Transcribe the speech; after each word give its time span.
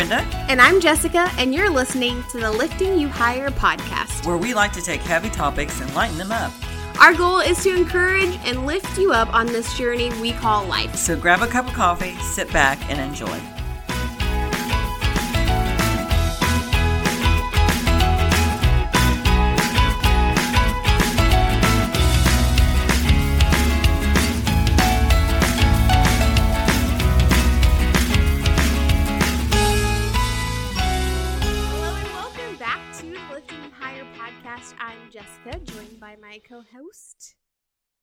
Brenda, 0.00 0.24
And 0.48 0.62
I'm 0.62 0.80
Jessica, 0.80 1.30
and 1.36 1.54
you're 1.54 1.68
listening 1.68 2.24
to 2.30 2.38
the 2.38 2.50
Lifting 2.50 2.98
You 2.98 3.06
Higher 3.06 3.50
podcast. 3.50 4.24
where 4.24 4.38
we 4.38 4.54
like 4.54 4.72
to 4.72 4.80
take 4.80 5.02
heavy 5.02 5.28
topics 5.28 5.78
and 5.82 5.94
lighten 5.94 6.16
them 6.16 6.32
up. 6.32 6.52
Our 6.98 7.12
goal 7.12 7.40
is 7.40 7.62
to 7.64 7.76
encourage 7.76 8.34
and 8.46 8.64
lift 8.64 8.96
you 8.96 9.12
up 9.12 9.30
on 9.34 9.44
this 9.44 9.76
journey 9.76 10.08
we 10.22 10.32
call 10.32 10.64
life. 10.64 10.96
So 10.96 11.16
grab 11.16 11.42
a 11.42 11.46
cup 11.46 11.66
of 11.68 11.74
coffee, 11.74 12.14
sit 12.22 12.50
back, 12.50 12.78
and 12.90 12.98
enjoy. 12.98 13.38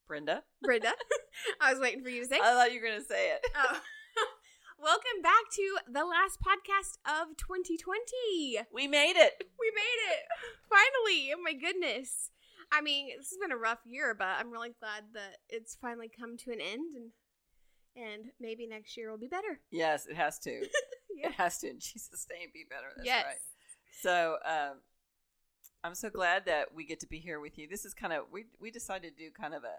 Brenda, 0.08 0.44
Brenda. 0.62 0.94
I 1.62 1.74
was 1.74 1.82
waiting 1.82 2.04
for 2.04 2.10
you 2.10 2.24
to 2.24 2.28
say. 2.28 2.38
It. 2.38 2.42
I 2.42 2.54
thought 2.54 2.72
you 2.72 2.80
were 2.80 2.88
going 2.88 3.00
to 3.00 3.06
say 3.06 3.32
it. 3.32 3.46
Oh. 3.56 3.80
welcome 4.80 5.22
back 5.22 5.44
to 5.54 5.78
the 5.92 6.06
last 6.06 6.40
podcast 6.40 6.98
of 7.06 7.36
2020. 7.38 8.66
We 8.74 8.88
made 8.88 9.18
it. 9.18 9.34
We 9.60 9.72
made 9.76 10.00
it. 10.14 10.24
Finally. 10.70 11.34
Oh 11.36 11.42
my 11.44 11.54
goodness. 11.54 12.32
I 12.72 12.82
mean, 12.82 13.10
this 13.18 13.30
has 13.30 13.38
been 13.42 13.52
a 13.52 13.58
rough 13.58 13.80
year, 13.86 14.16
but 14.18 14.28
I'm 14.40 14.52
really 14.52 14.74
glad 14.80 15.04
that 15.14 15.38
it's 15.50 15.76
finally 15.76 16.10
come 16.10 16.38
to 16.38 16.52
an 16.52 16.62
end 16.62 16.96
and 16.96 17.12
and 17.96 18.26
maybe 18.40 18.68
next 18.68 18.96
year 18.96 19.10
will 19.10 19.18
be 19.18 19.28
better. 19.28 19.60
Yes, 19.72 20.06
it 20.06 20.16
has 20.16 20.38
to. 20.40 20.52
Yeah. 20.52 21.30
It 21.30 21.34
has 21.34 21.58
to 21.60 21.70
in 21.70 21.80
Jesus' 21.80 22.28
name 22.32 22.50
be 22.54 22.64
better. 22.70 22.94
That's 22.96 23.08
yes. 23.08 23.26
right. 23.26 23.42
So 24.04 24.38
um, 24.46 24.78
I'm 25.84 25.96
so 25.96 26.12
glad 26.12 26.46
that 26.46 26.76
we 26.76 26.86
get 26.86 27.00
to 27.00 27.08
be 27.08 27.18
here 27.18 27.40
with 27.40 27.58
you. 27.58 27.68
This 27.68 27.86
is 27.86 27.96
kind 27.96 28.14
of 28.14 28.26
we 28.32 28.46
we 28.62 28.70
decided 28.70 29.18
to 29.18 29.24
do 29.24 29.32
kind 29.32 29.56
of 29.56 29.64
a 29.64 29.78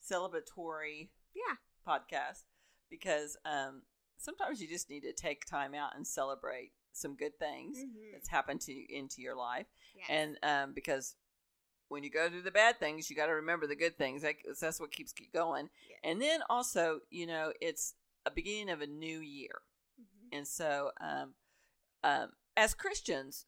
celebratory 0.00 1.08
Yeah. 1.34 1.56
podcast 1.86 2.44
because 2.90 3.36
um, 3.44 3.82
sometimes 4.18 4.60
you 4.60 4.68
just 4.68 4.90
need 4.90 5.00
to 5.02 5.12
take 5.12 5.44
time 5.46 5.74
out 5.74 5.94
and 5.96 6.06
celebrate 6.06 6.72
some 6.92 7.14
good 7.14 7.38
things 7.38 7.78
Mhm. 7.78 8.12
that's 8.12 8.28
happened 8.28 8.60
to 8.62 8.72
you 8.72 8.86
into 8.88 9.22
your 9.22 9.36
life, 9.36 9.66
Yes. 9.94 10.06
and 10.08 10.38
um, 10.42 10.72
because 10.72 11.14
when 11.88 12.02
you 12.04 12.10
go 12.10 12.28
through 12.28 12.42
the 12.42 12.50
bad 12.50 12.78
things, 12.78 13.10
you 13.10 13.16
got 13.16 13.26
to 13.26 13.32
remember 13.34 13.66
the 13.66 13.74
good 13.76 13.96
things. 13.98 14.22
That, 14.22 14.36
that's 14.60 14.78
what 14.80 14.92
keeps 14.92 15.12
going. 15.32 15.70
Yes. 15.88 15.98
And 16.04 16.20
then 16.22 16.40
also, 16.48 17.00
you 17.10 17.26
know, 17.26 17.52
it's 17.60 17.94
a 18.24 18.30
beginning 18.30 18.70
of 18.70 18.80
a 18.80 18.86
new 18.86 19.18
year. 19.18 19.62
Mhm. 20.00 20.28
And 20.38 20.46
so, 20.48 20.92
um, 21.00 21.34
um, 22.04 22.32
as 22.56 22.74
Christians, 22.74 23.46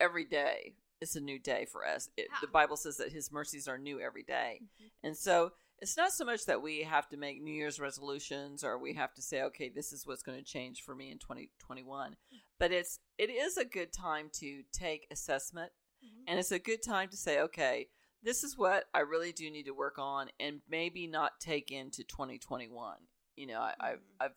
every 0.00 0.24
day 0.24 0.76
is 1.00 1.14
a 1.16 1.20
new 1.20 1.38
day 1.38 1.66
for 1.66 1.86
us. 1.86 2.08
It, 2.16 2.28
The 2.40 2.46
Bible 2.46 2.76
says 2.78 2.96
that 2.98 3.12
His 3.12 3.30
mercies 3.30 3.68
are 3.68 3.76
new 3.78 4.00
every 4.00 4.22
day. 4.22 4.60
Mhm. 4.62 4.90
And 5.02 5.16
so, 5.16 5.52
it's 5.80 5.96
not 5.96 6.12
so 6.12 6.24
much 6.24 6.46
that 6.46 6.62
we 6.62 6.82
have 6.82 7.08
to 7.08 7.16
make 7.16 7.42
New 7.42 7.52
Year's 7.52 7.80
resolutions 7.80 8.64
or 8.64 8.78
we 8.78 8.94
have 8.94 9.12
to 9.14 9.22
say, 9.22 9.42
okay, 9.42 9.68
this 9.68 9.92
is 9.92 10.06
what's 10.06 10.22
going 10.22 10.38
to 10.38 10.44
change 10.44 10.82
for 10.82 10.94
me 10.94 11.10
in 11.10 11.18
2021. 11.18 12.16
But 12.58 12.72
it's 12.72 13.00
it 13.18 13.30
is 13.30 13.56
a 13.56 13.64
good 13.64 13.92
time 13.92 14.30
to 14.34 14.62
take 14.72 15.06
assessment, 15.10 15.72
Mhm. 16.04 16.24
and 16.28 16.38
it's 16.38 16.52
a 16.52 16.58
good 16.58 16.82
time 16.82 17.08
to 17.10 17.16
say, 17.16 17.40
okay, 17.40 17.88
this 18.22 18.42
is 18.44 18.56
what 18.56 18.88
I 18.94 19.00
really 19.00 19.32
do 19.32 19.50
need 19.50 19.64
to 19.66 19.74
work 19.74 19.98
on, 19.98 20.30
and 20.40 20.62
maybe 20.68 21.06
not 21.06 21.40
take 21.40 21.70
into 21.70 22.04
2021. 22.04 23.06
You 23.36 23.46
know, 23.48 23.60
I, 23.60 23.74
I've 23.80 23.98
Mhm. 24.00 24.16
I've 24.20 24.34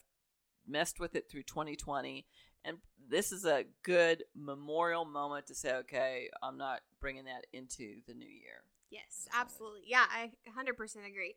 messed 0.66 1.00
with 1.00 1.16
it 1.16 1.30
through 1.30 1.44
2020 1.44 2.28
and 2.66 2.82
this 3.00 3.32
is 3.32 3.46
a 3.46 3.64
good 3.84 4.26
memorial 4.36 5.06
moment 5.06 5.48
to 5.48 5.56
say 5.56 5.74
okay 5.74 6.30
i'm 6.44 6.58
not 6.58 6.82
bringing 7.00 7.24
that 7.24 7.48
into 7.54 8.02
the 8.06 8.14
new 8.14 8.28
year 8.28 8.66
Yes, 8.90 9.28
absolutely. 9.34 9.82
Yeah, 9.86 10.06
I 10.10 10.32
100% 10.48 10.72
agree. 11.08 11.36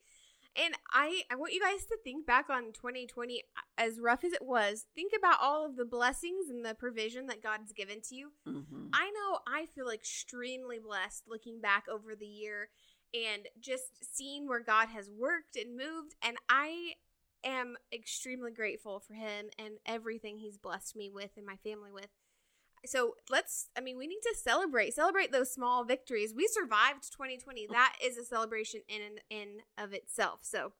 And 0.57 0.75
I, 0.93 1.23
I 1.31 1.37
want 1.37 1.53
you 1.53 1.61
guys 1.61 1.85
to 1.87 1.97
think 2.03 2.27
back 2.27 2.51
on 2.51 2.73
2020, 2.73 3.43
as 3.79 4.01
rough 4.01 4.25
as 4.25 4.33
it 4.33 4.43
was. 4.43 4.87
Think 4.95 5.13
about 5.17 5.39
all 5.41 5.65
of 5.65 5.77
the 5.77 5.85
blessings 5.85 6.49
and 6.49 6.65
the 6.65 6.75
provision 6.75 7.27
that 7.27 7.43
God's 7.43 7.73
given 7.73 8.01
to 8.09 8.15
you. 8.15 8.33
mm-hmm. 8.47 8.89
I 8.93 9.11
know 9.11 9.39
I 9.47 9.67
feel 9.67 9.91
extremely 9.91 10.79
blessed 10.79 11.25
looking 11.29 11.61
back 11.61 11.85
over 11.89 12.17
the 12.17 12.27
year 12.27 12.71
and 13.15 13.47
just 13.61 13.93
seeing 14.03 14.49
where 14.49 14.63
God 14.63 14.89
has 14.89 15.09
worked 15.09 15.57
and 15.57 15.77
moved. 15.77 16.15
And 16.23 16.37
I 16.49 16.95
am 17.45 17.77
extremely 17.93 18.51
grateful 18.51 19.01
for 19.01 19.15
Him 19.15 19.47
and 19.59 19.75
everything 19.87 20.39
He's 20.39 20.59
blessed 20.59 20.97
me 20.97 21.11
with 21.11 21.31
and 21.37 21.47
my 21.47 21.57
family 21.57 21.93
with. 21.93 22.09
So 22.87 23.15
let's, 23.31 23.69
I 23.77 23.81
mean, 23.81 23.99
we 23.99 24.07
need 24.07 24.21
to 24.23 24.35
celebrate, 24.43 24.95
celebrate 24.95 25.33
those 25.33 25.53
small 25.53 25.85
victories. 25.85 26.33
We 26.35 26.49
survived 26.51 27.13
2020. 27.13 27.67
That 27.71 27.95
is 28.03 28.17
a 28.17 28.25
celebration 28.25 28.81
in 28.89 29.01
and 29.03 29.21
in 29.31 29.49
of 29.77 29.93
itself. 29.93 30.41
So, 30.43 30.73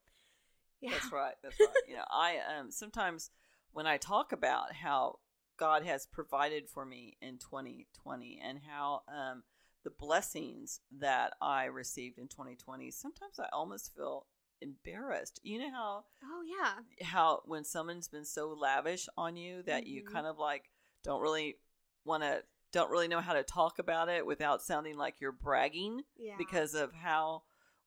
yeah. 0.81 0.91
that's 0.93 1.13
right 1.13 1.35
that's 1.43 1.61
right 1.61 1.69
you 1.87 1.95
know 1.95 2.05
i 2.11 2.39
um 2.59 2.71
sometimes 2.71 3.31
when 3.73 3.87
i 3.87 3.99
talk 3.99 4.33
about 4.33 4.73
how 4.73 5.19
god 5.59 5.85
has 5.85 6.07
provided 6.07 6.69
for 6.71 6.87
me 6.87 7.17
in 7.21 7.37
2020 7.37 8.41
and 8.43 8.59
how 8.67 9.03
um 9.09 9.43
the 9.85 9.91
blessings 9.91 10.81
that 10.99 11.35
i 11.43 11.65
received 11.67 12.19
in 12.19 12.29
2020 12.29 12.91
sometimes 12.91 13.39
i 13.39 13.47
almost 13.53 13.95
feel 13.95 14.27
embarrassed 14.63 15.39
you 15.43 15.59
know 15.59 15.71
how 15.71 16.05
Oh, 16.25 16.43
yeah. 16.47 17.05
how 17.07 17.43
when 17.45 17.65
someone's 17.65 18.09
been 18.09 18.25
so 18.25 18.49
lavish 18.59 19.07
on 19.19 19.37
you 19.37 19.63
that 19.65 19.87
you 19.87 20.03
Mhm. 20.03 20.13
kind 20.13 20.27
of 20.27 20.39
like 20.39 20.71
don't 21.05 21.21
really 21.23 21.57
want 22.05 22.23
to 22.23 22.43
don't 22.73 22.91
really 22.91 23.09
know 23.09 23.21
how 23.21 23.33
to 23.33 23.43
talk 23.43 23.79
about 23.79 24.09
it 24.09 24.25
without 24.25 24.63
sounding 24.63 24.97
like 24.97 25.21
you're 25.21 25.33
bragging 25.33 26.03
Yeah. 26.17 26.35
because 26.39 26.75
of 26.75 26.93
how 26.93 27.43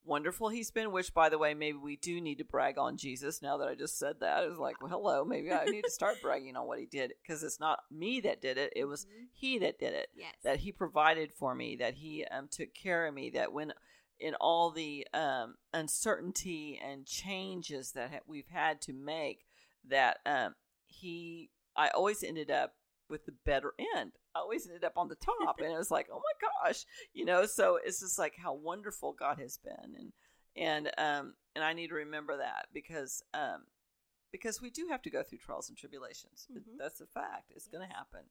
wonderful 0.05 0.49
he's 0.49 0.69
been 0.69 0.91
which 0.91 1.13
by 1.13 1.29
the 1.29 1.37
way 1.37 1.53
maybe 1.53 1.77
we 1.77 1.95
do 1.95 2.19
need 2.19 2.37
to 2.37 2.43
brag 2.43 2.77
on 2.77 2.97
jesus 2.97 3.41
now 3.41 3.55
that 3.55 3.69
i 3.69 3.73
just 3.75 3.97
said 3.97 4.19
that 4.19 4.43
it's 4.43 4.59
like 4.59 4.81
well 4.81 4.91
hello 4.91 5.23
maybe 5.23 5.49
i 5.49 5.63
need 5.63 5.83
to 5.85 5.89
start 5.89 6.17
bragging 6.21 6.57
on 6.57 6.67
what 6.67 6.77
he 6.77 6.85
did 6.85 7.13
because 7.21 7.41
it's 7.41 7.57
not 7.61 7.79
me 7.89 8.19
that 8.19 8.41
did 8.41 8.57
it 8.57 8.73
it 8.75 8.83
was 8.83 9.05
Mhm. 9.05 9.27
he 9.31 9.57
that 9.59 9.79
did 9.79 9.93
it 9.93 10.09
yes. 10.13 10.33
that 10.43 10.57
he 10.59 10.73
provided 10.73 11.31
for 11.31 11.55
me, 11.55 11.77
that 11.77 11.93
he 11.93 12.25
um, 12.25 12.49
took 12.51 12.73
care 12.73 13.07
of 13.07 13.13
me, 13.13 13.29
that 13.29 13.53
when 13.53 13.71
in 14.19 14.35
all 14.35 14.71
the 14.71 15.07
um, 15.13 15.55
uncertainty 15.73 16.79
and 16.85 17.05
changes 17.05 17.93
that 17.93 18.11
ha- 18.11 18.19
we've 18.27 18.47
had 18.49 18.81
to 18.81 18.93
make, 18.93 19.45
that 19.87 20.17
um, 20.25 20.55
he, 20.85 21.49
I 21.75 21.89
always 21.89 22.23
ended 22.23 22.51
up 22.51 22.73
with 23.13 23.25
the 23.27 23.35
better 23.45 23.73
end. 23.95 24.13
I 24.35 24.39
always 24.39 24.65
ended 24.65 24.83
up 24.83 24.97
on 24.97 25.07
the 25.07 25.15
top, 25.45 25.59
and 25.59 25.71
it 25.71 25.77
was 25.77 25.91
like, 25.91 26.07
oh 26.11 26.19
my 26.19 26.47
gosh, 26.67 26.83
you 27.13 27.25
know. 27.25 27.45
So 27.45 27.79
it's 27.83 27.99
just 27.99 28.17
like 28.17 28.33
how 28.35 28.53
wonderful 28.55 29.13
God 29.13 29.39
has 29.39 29.57
been, 29.57 29.95
and 29.97 30.11
and 30.55 30.91
um 30.97 31.35
and 31.55 31.63
I 31.63 31.73
need 31.73 31.89
to 31.89 31.95
remember 31.95 32.37
that 32.37 32.67
because 32.73 33.23
um 33.33 33.65
because 34.31 34.59
we 34.61 34.71
do 34.71 34.87
have 34.89 35.03
to 35.03 35.11
go 35.11 35.21
through 35.21 35.37
trials 35.37 35.69
and 35.69 35.77
tribulations. 35.77 36.47
Mhm. 36.51 36.77
That's 36.79 37.01
a 37.01 37.05
fact. 37.05 37.51
It's 37.55 37.67
going 37.67 37.87
to 37.87 37.95
happen. 37.95 38.21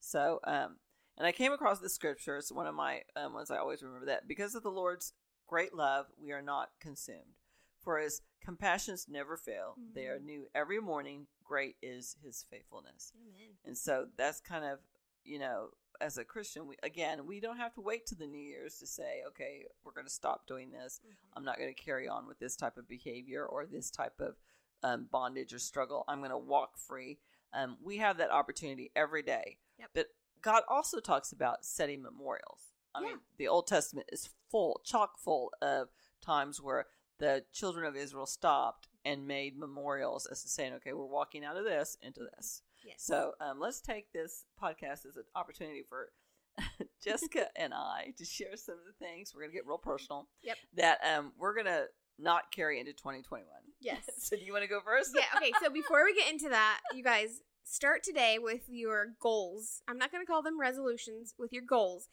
So 0.00 0.40
um 0.44 0.76
and 1.16 1.26
I 1.26 1.32
came 1.32 1.52
across 1.52 1.78
the 1.78 1.88
scripture. 1.88 2.36
It's 2.36 2.50
one 2.50 2.66
of 2.66 2.74
my 2.74 3.02
um, 3.14 3.34
ones 3.34 3.50
I 3.50 3.58
always 3.58 3.82
remember 3.82 4.06
that 4.06 4.26
because 4.26 4.56
of 4.56 4.64
the 4.64 4.70
Lord's 4.70 5.12
great 5.46 5.72
love, 5.72 6.06
we 6.20 6.32
are 6.32 6.42
not 6.42 6.70
consumed. 6.80 7.38
For 7.84 7.98
his 7.98 8.22
compassions 8.44 9.08
never 9.08 9.36
fail; 9.36 9.76
they 9.94 10.06
are 10.06 10.18
Mhm. 10.18 10.24
new 10.24 10.50
every 10.54 10.80
morning. 10.80 11.26
Great 11.42 11.76
is 11.82 12.14
his 12.22 12.42
faithfulness. 12.44 13.12
Amen. 13.16 13.56
And 13.64 13.76
so 13.76 14.08
that's 14.16 14.40
kind 14.40 14.64
of 14.64 14.80
you 15.26 15.38
know, 15.38 15.70
as 16.02 16.18
a 16.18 16.24
Christian, 16.24 16.66
we 16.66 16.76
again 16.82 17.26
we 17.26 17.40
don't 17.40 17.56
have 17.56 17.72
to 17.74 17.80
wait 17.80 18.04
to 18.06 18.14
the 18.14 18.26
New 18.26 18.36
Year's 18.42 18.78
to 18.80 18.86
say, 18.86 19.22
okay, 19.28 19.66
we're 19.82 19.92
going 19.92 20.06
to 20.06 20.12
stop 20.12 20.46
doing 20.46 20.70
this. 20.70 21.00
Mhm. 21.06 21.14
I'm 21.32 21.44
not 21.44 21.56
going 21.58 21.74
to 21.74 21.82
carry 21.82 22.06
on 22.06 22.26
with 22.26 22.38
this 22.38 22.56
type 22.56 22.76
of 22.76 22.86
behavior 22.86 23.46
or 23.46 23.64
this 23.66 23.90
type 23.90 24.20
of 24.20 24.36
um, 24.82 25.06
bondage 25.06 25.54
or 25.54 25.58
struggle. 25.58 26.04
I'm 26.06 26.18
going 26.18 26.30
to 26.30 26.36
walk 26.36 26.76
free. 26.76 27.18
Um, 27.54 27.78
we 27.80 27.96
have 27.98 28.18
that 28.18 28.30
opportunity 28.30 28.90
every 28.94 29.22
day. 29.22 29.56
Yep. 29.78 29.90
But 29.94 30.14
God 30.42 30.62
also 30.68 31.00
talks 31.00 31.32
about 31.32 31.64
setting 31.64 32.02
memorials. 32.02 32.74
I 32.94 33.00
Yeah. 33.00 33.06
mean, 33.06 33.20
the 33.38 33.48
Old 33.48 33.66
Testament 33.66 34.10
is 34.12 34.28
full, 34.50 34.82
chock 34.84 35.16
full 35.18 35.54
of 35.62 35.88
times 36.20 36.60
where 36.60 36.86
the 37.24 37.42
children 37.54 37.86
of 37.86 37.96
Israel 37.96 38.26
stopped 38.26 38.88
and 39.02 39.26
made 39.26 39.58
memorials 39.58 40.26
as 40.26 40.42
to 40.42 40.48
saying, 40.48 40.74
okay, 40.74 40.92
we're 40.92 41.06
walking 41.06 41.42
out 41.42 41.56
of 41.56 41.64
this 41.64 41.96
into 42.02 42.20
this. 42.36 42.60
Yes. 42.84 42.96
So 42.98 43.32
um, 43.40 43.58
let's 43.58 43.80
take 43.80 44.12
this 44.12 44.44
podcast 44.62 45.06
as 45.06 45.16
an 45.16 45.24
opportunity 45.34 45.82
for 45.88 46.10
Jessica 47.02 47.46
and 47.56 47.72
I 47.72 48.12
to 48.18 48.26
share 48.26 48.56
some 48.56 48.74
of 48.74 48.84
the 48.86 49.04
things. 49.04 49.32
We're 49.34 49.42
going 49.42 49.52
to 49.52 49.56
get 49.56 49.66
real 49.66 49.78
personal. 49.78 50.28
Yep. 50.42 50.56
That 50.74 50.98
um, 51.02 51.32
we're 51.38 51.54
going 51.54 51.66
to 51.66 51.86
not 52.18 52.52
carry 52.52 52.78
into 52.78 52.92
2021. 52.92 53.46
Yes. 53.80 54.04
so 54.18 54.36
do 54.36 54.44
you 54.44 54.52
want 54.52 54.64
to 54.64 54.68
go 54.68 54.80
first? 54.84 55.12
yeah, 55.14 55.38
okay. 55.38 55.52
So 55.62 55.70
before 55.70 56.04
we 56.04 56.14
get 56.14 56.30
into 56.30 56.50
that, 56.50 56.80
you 56.94 57.02
guys 57.02 57.40
start 57.64 58.02
today 58.02 58.38
with 58.38 58.68
your 58.68 59.14
goals. 59.18 59.80
I'm 59.88 59.96
not 59.96 60.12
going 60.12 60.22
to 60.22 60.30
call 60.30 60.42
them 60.42 60.60
resolutions, 60.60 61.34
with 61.38 61.54
your 61.54 61.64
goals 61.66 62.06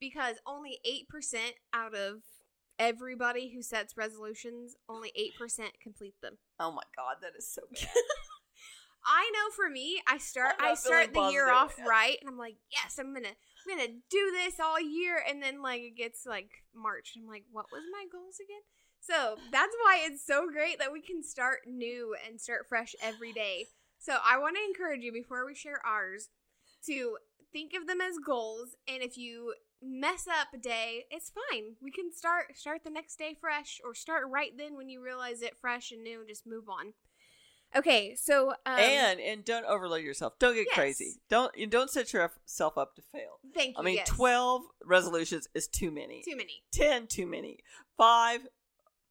because 0.00 0.36
only 0.46 0.78
8% 0.86 1.36
out 1.72 1.94
of 1.94 2.22
everybody 2.78 3.52
who 3.54 3.62
sets 3.62 3.96
resolutions, 3.96 4.76
only 4.88 5.12
8% 5.40 5.68
complete 5.82 6.14
them. 6.22 6.38
Oh 6.60 6.72
my 6.72 6.82
God, 6.96 7.16
that 7.22 7.32
is 7.38 7.50
so 7.50 7.62
bad. 7.72 7.88
I 9.06 9.30
know 9.32 9.54
for 9.54 9.70
me, 9.70 10.02
I 10.08 10.18
start 10.18 10.56
I 10.58 10.74
start 10.74 11.14
the 11.14 11.28
year 11.28 11.48
off 11.48 11.76
right, 11.86 12.16
and 12.20 12.28
I'm 12.28 12.38
like, 12.38 12.56
yes, 12.72 12.98
I'm 12.98 13.14
gonna 13.14 13.28
I'm 13.28 13.76
gonna 13.76 13.92
do 14.10 14.32
this 14.32 14.58
all 14.58 14.80
year, 14.80 15.22
and 15.28 15.40
then 15.40 15.62
like 15.62 15.80
it 15.80 15.96
gets 15.96 16.26
like 16.26 16.50
March, 16.74 17.12
and 17.14 17.24
I'm 17.24 17.30
like, 17.30 17.44
what 17.52 17.66
was 17.70 17.82
my 17.92 18.04
goals 18.10 18.36
again? 18.40 18.62
So 19.00 19.36
that's 19.52 19.74
why 19.84 20.00
it's 20.02 20.26
so 20.26 20.48
great 20.50 20.80
that 20.80 20.92
we 20.92 21.00
can 21.00 21.22
start 21.22 21.60
new 21.66 22.16
and 22.26 22.40
start 22.40 22.66
fresh 22.68 22.96
every 23.00 23.32
day. 23.32 23.66
So 23.98 24.16
I 24.24 24.38
want 24.38 24.56
to 24.56 24.64
encourage 24.64 25.02
you 25.02 25.12
before 25.12 25.46
we 25.46 25.54
share 25.54 25.80
ours 25.86 26.28
to 26.86 27.16
think 27.52 27.72
of 27.80 27.86
them 27.86 28.00
as 28.00 28.16
goals, 28.24 28.74
and 28.88 29.04
if 29.04 29.16
you 29.16 29.54
mess 29.82 30.26
up 30.28 30.48
a 30.54 30.58
day, 30.58 31.04
it's 31.10 31.30
fine. 31.50 31.76
We 31.80 31.90
can 31.90 32.12
start 32.12 32.56
start 32.56 32.82
the 32.84 32.90
next 32.90 33.16
day 33.18 33.36
fresh, 33.40 33.80
or 33.84 33.94
start 33.94 34.24
right 34.30 34.52
then 34.56 34.76
when 34.76 34.88
you 34.88 35.02
realize 35.02 35.42
it 35.42 35.56
fresh 35.56 35.90
and 35.92 36.02
new, 36.02 36.20
and 36.20 36.28
just 36.28 36.46
move 36.46 36.68
on. 36.68 36.94
Okay, 37.74 38.14
so 38.14 38.50
um, 38.64 38.78
and 38.78 39.20
and 39.20 39.44
don't 39.44 39.64
overload 39.66 40.02
yourself. 40.02 40.34
Don't 40.38 40.54
get 40.54 40.66
Yes. 40.68 40.74
crazy. 40.74 41.20
Don't 41.28 41.56
you 41.58 41.66
don't 41.66 41.90
set 41.90 42.12
yourself 42.12 42.78
up 42.78 42.94
to 42.96 43.02
fail. 43.02 43.40
thank 43.54 43.70
you. 43.70 43.80
I 43.80 43.82
mean, 43.82 43.96
yes. 43.96 44.08
twelve 44.08 44.62
resolutions 44.84 45.48
is 45.54 45.66
too 45.66 45.90
many. 45.90 46.22
too 46.24 46.36
many. 46.36 46.62
Ten 46.72 47.06
too 47.06 47.26
many. 47.26 47.58
Five 47.98 48.46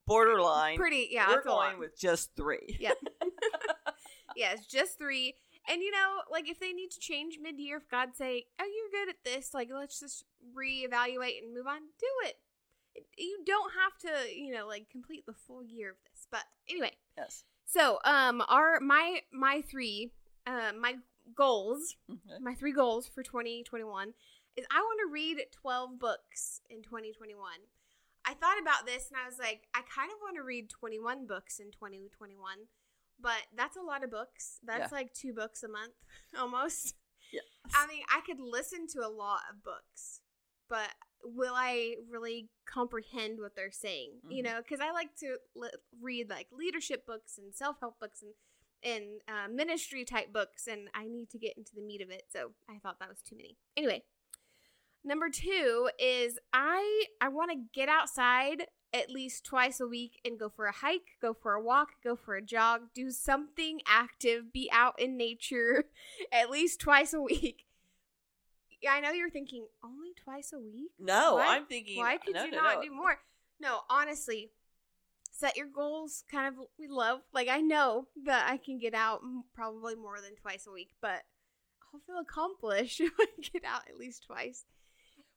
borderline. 0.07 0.77
Pretty, 0.77 1.09
yeah. 1.11 1.27
We're 1.27 1.35
that's 1.35 1.47
a 1.47 1.50
lot. 1.50 1.69
going 1.69 1.79
with 1.79 2.00
just 2.00 2.35
three. 2.35 2.77
Yeah. 2.79 2.91
yes, 4.35 4.65
just 4.65 4.97
three. 4.97 5.35
And 5.67 5.81
you 5.81 5.91
know, 5.91 6.21
like 6.31 6.50
if 6.50 6.59
they 6.59 6.73
need 6.73 6.91
to 6.91 7.00
change 7.00 7.39
mid 7.41 7.59
year, 7.59 7.77
if 7.77 7.89
God 7.89 8.09
say, 8.15 8.45
"Oh, 8.59 8.65
you're 8.65 9.01
good 9.06 9.09
at 9.09 9.23
this," 9.23 9.53
like 9.53 9.69
let's 9.73 10.00
just 10.00 10.23
reevaluate 10.56 11.41
and 11.41 11.53
move 11.53 11.67
on, 11.67 11.79
do 12.00 12.07
it. 12.25 12.35
You 13.17 13.39
don't 13.45 13.71
have 13.73 13.97
to, 14.00 14.33
you 14.33 14.53
know, 14.53 14.67
like 14.67 14.89
complete 14.89 15.25
the 15.25 15.33
full 15.33 15.63
year 15.63 15.89
of 15.91 15.97
this. 16.09 16.27
But 16.31 16.44
anyway, 16.69 16.91
yes. 17.17 17.44
so 17.65 18.00
um, 18.06 18.41
our 18.47 18.79
my 18.79 19.21
my 19.33 19.62
three, 19.62 20.12
uh, 20.47 20.71
my 20.79 20.95
goals, 21.35 21.97
Okay. 22.09 22.38
my 22.41 22.53
three 22.53 22.71
goals 22.71 23.07
for 23.07 23.23
2021 23.23 24.13
is 24.56 24.65
I 24.71 24.79
want 24.79 25.00
to 25.06 25.11
read 25.11 25.44
12 25.51 26.00
books 26.00 26.61
in 26.69 26.83
2021. 26.83 27.35
I 28.23 28.33
thought 28.33 28.59
about 28.61 28.85
this 28.85 29.09
and 29.09 29.18
I 29.23 29.27
was 29.27 29.38
like, 29.38 29.68
I 29.75 29.81
kind 29.81 30.09
of 30.11 30.18
want 30.21 30.35
to 30.38 30.44
read 30.44 30.69
21 30.69 31.25
books 31.27 31.59
in 31.59 31.71
2021, 31.71 32.38
but 33.19 33.41
that's 33.56 33.77
a 33.77 33.81
lot 33.81 34.03
of 34.03 34.12
books. 34.12 34.59
That's 34.63 34.91
Yeah. 34.91 34.97
like 34.97 35.13
two 35.13 35.33
books 35.33 35.63
a 35.63 35.67
month 35.67 35.94
almost. 36.38 36.95
Yeah. 37.31 37.41
I 37.73 37.88
mean, 37.88 38.03
I 38.09 38.21
could 38.25 38.39
listen 38.39 38.88
to 38.89 39.00
a 39.06 39.09
lot 39.09 39.41
of 39.51 39.63
books, 39.63 40.21
but 40.69 40.89
will 41.23 41.53
I 41.56 41.95
really 42.09 42.50
comprehend 42.65 43.39
what 43.39 43.56
they're 43.56 43.71
saying? 43.71 44.21
You 44.29 44.41
Mhm. 44.44 44.45
know, 44.45 44.62
because 44.62 44.79
I 44.79 44.91
like 44.91 45.15
to 45.17 45.38
li- 45.56 45.71
read 46.00 46.29
like 46.29 46.47
leadership 46.51 47.06
books 47.06 47.38
and 47.38 47.53
self 47.56 47.79
help 47.79 48.00
books 48.00 48.21
and 48.21 48.33
and 48.83 49.21
uh, 49.27 49.47
ministry 49.47 50.06
type 50.06 50.31
books, 50.31 50.68
and 50.68 50.89
I 50.94 51.07
need 51.07 51.31
to 51.31 51.39
get 51.39 51.57
into 51.57 51.73
the 51.73 51.81
meat 51.81 52.01
of 52.01 52.11
it. 52.11 52.25
So 52.29 52.53
I 52.69 52.77
thought 52.77 53.00
that 53.00 53.09
was 53.09 53.21
too 53.23 53.35
many. 53.35 53.57
Anyway, 53.75 54.03
number 55.03 55.29
two 55.29 55.89
is 55.97 56.38
I 56.53 57.06
I 57.19 57.29
want 57.29 57.51
to 57.51 57.57
get 57.73 57.89
outside 57.89 58.68
at 58.95 59.09
least 59.09 59.44
twice 59.44 59.80
a 59.80 59.88
week 59.88 60.21
and 60.24 60.39
go 60.39 60.47
for 60.47 60.65
a 60.65 60.71
hike, 60.71 61.18
go 61.21 61.33
for 61.33 61.53
a 61.53 61.62
walk, 61.62 61.89
go 62.03 62.15
for 62.15 62.36
a 62.36 62.42
jog, 62.42 62.83
do 62.94 63.12
something 63.12 63.81
active, 63.86 64.53
be 64.53 64.69
out 64.71 65.00
in 65.00 65.18
nature 65.18 65.86
at 66.31 66.50
least 66.50 66.80
twice 66.80 67.13
a 67.13 67.21
week. 67.21 67.65
I 68.89 69.00
know 69.00 69.12
you're 69.12 69.30
thinking 69.30 69.65
only 69.83 70.13
twice 70.24 70.53
a 70.53 70.59
week. 70.59 70.92
No, 71.00 71.36
Why- 71.36 71.56
I'm 71.56 71.65
thinking. 71.65 71.97
Why 71.97 72.15
uh, 72.15 72.18
could 72.19 72.36
no, 72.36 72.45
you 72.45 72.51
no, 72.51 72.57
not 72.57 72.75
no. 72.75 72.81
do 72.83 72.92
more? 72.94 73.19
No, 73.59 73.80
honestly, 73.89 74.51
set 75.31 75.57
your 75.57 75.68
goals 75.68 76.24
kind 76.31 76.47
of 76.47 76.56
we 76.80 76.88
love. 76.88 77.21
Like 77.33 77.47
I 77.50 77.62
know 77.62 78.07
that 78.25 78.50
I 78.50 78.57
can 78.57 78.77
get 78.77 78.94
out 78.94 79.21
probably 79.53 79.95
more 79.95 80.21
than 80.21 80.36
twice 80.36 80.68
a 80.68 80.71
week, 80.71 80.92
but 81.01 81.24
I'll 81.94 82.01
feel 82.06 82.19
accomplished 82.19 83.00
if 83.01 83.12
I 83.19 83.25
get 83.42 83.63
out 83.65 83.83
at 83.89 83.97
least 83.97 84.25
twice. 84.25 84.65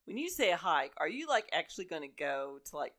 When 0.04 0.16
you 0.16 0.28
say 0.30 0.50
a 0.52 0.56
hike, 0.56 0.92
are 0.98 1.08
you 1.08 1.26
like 1.26 1.48
actually 1.52 1.84
going 1.84 2.02
to 2.02 2.08
go 2.08 2.58
to 2.70 2.76
like, 2.76 2.94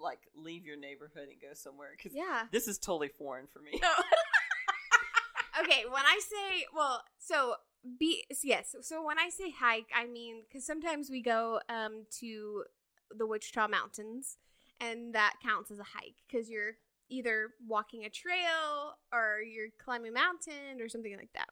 like 0.00 0.20
leave 0.34 0.64
your 0.66 0.76
neighborhood 0.76 1.28
and 1.30 1.40
go 1.40 1.54
somewhere? 1.54 1.90
Because 1.96 2.14
Yeah. 2.14 2.44
this 2.50 2.68
is 2.68 2.78
totally 2.78 3.08
foreign 3.08 3.46
for 3.52 3.60
me. 3.60 3.72
okay, 5.60 5.84
when 5.84 6.02
I 6.04 6.20
say, 6.22 6.66
well, 6.74 7.02
so 7.18 7.54
be 7.98 8.24
yes, 8.42 8.74
so 8.82 9.04
when 9.04 9.18
I 9.18 9.28
say 9.28 9.50
hike, 9.50 9.90
I 9.94 10.06
mean 10.06 10.44
cuz 10.52 10.64
sometimes 10.64 11.10
we 11.10 11.20
go 11.22 11.60
um 11.68 12.06
to 12.20 12.64
the 13.10 13.26
Wichita 13.26 13.68
Mountains 13.68 14.36
and 14.80 15.14
that 15.14 15.34
counts 15.42 15.70
as 15.70 15.78
a 15.78 15.84
hike 15.84 16.22
cuz 16.30 16.48
you're 16.48 16.76
either 17.08 17.50
walking 17.66 18.04
a 18.04 18.10
trail 18.10 18.96
or 19.12 19.42
you're 19.42 19.68
climbing 19.78 20.10
a 20.12 20.14
mountain 20.14 20.80
or 20.80 20.88
something 20.88 21.14
like 21.16 21.32
that. 21.34 21.50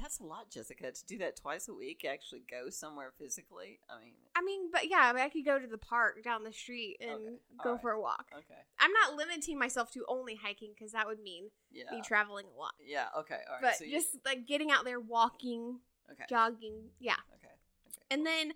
That's 0.00 0.18
a 0.18 0.24
lot, 0.24 0.50
Jessica. 0.50 0.90
To 0.90 1.06
do 1.06 1.18
that 1.18 1.36
twice 1.36 1.68
a 1.68 1.74
week, 1.74 2.04
actually 2.08 2.42
go 2.50 2.70
somewhere 2.70 3.12
physically. 3.18 3.78
I 3.88 4.00
mean, 4.02 4.14
I 4.34 4.42
mean, 4.42 4.70
but 4.72 4.88
yeah, 4.90 4.98
I, 5.02 5.12
mean, 5.12 5.22
I 5.22 5.28
could 5.28 5.44
go 5.44 5.58
to 5.58 5.66
the 5.66 5.78
park 5.78 6.22
down 6.24 6.42
the 6.44 6.52
street 6.52 6.96
and 7.00 7.10
Okay, 7.12 7.36
go 7.62 7.70
alright. 7.70 7.82
for 7.82 7.90
a 7.92 8.00
walk. 8.00 8.26
okay, 8.32 8.60
I'm 8.80 8.92
not 8.92 9.14
limiting 9.16 9.58
myself 9.58 9.92
to 9.92 10.04
only 10.08 10.34
hiking 10.34 10.70
because 10.74 10.92
that 10.92 11.06
would 11.06 11.20
mean 11.20 11.50
yeah, 11.70 11.84
me 11.92 12.00
traveling 12.04 12.46
a 12.54 12.58
lot. 12.58 12.72
yeah, 12.84 13.06
okay, 13.18 13.38
all 13.48 13.54
right. 13.54 13.62
but 13.62 13.76
so 13.76 13.84
you- 13.84 13.92
just 13.92 14.16
like 14.24 14.46
getting 14.46 14.70
out 14.72 14.84
there, 14.84 14.98
walking, 14.98 15.78
okay, 16.10 16.24
jogging, 16.28 16.90
yeah. 16.98 17.12
okay, 17.34 17.54
okay. 17.88 18.02
And 18.10 18.20
cool. 18.24 18.32
then 18.32 18.52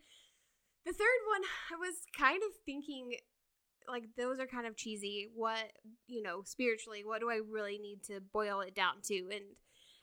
the 0.84 0.92
third 0.92 1.20
one, 1.28 1.42
I 1.72 1.76
was 1.78 1.94
kind 2.18 2.42
of 2.42 2.50
thinking, 2.64 3.14
like 3.88 4.04
those 4.16 4.40
are 4.40 4.46
kind 4.46 4.66
of 4.66 4.76
cheesy. 4.76 5.28
What 5.34 5.72
you 6.08 6.22
know, 6.22 6.42
spiritually, 6.44 7.02
what 7.04 7.20
do 7.20 7.30
I 7.30 7.36
really 7.48 7.78
need 7.78 8.02
to 8.04 8.20
boil 8.20 8.60
it 8.60 8.74
down 8.74 8.94
to? 9.04 9.14
And 9.32 9.44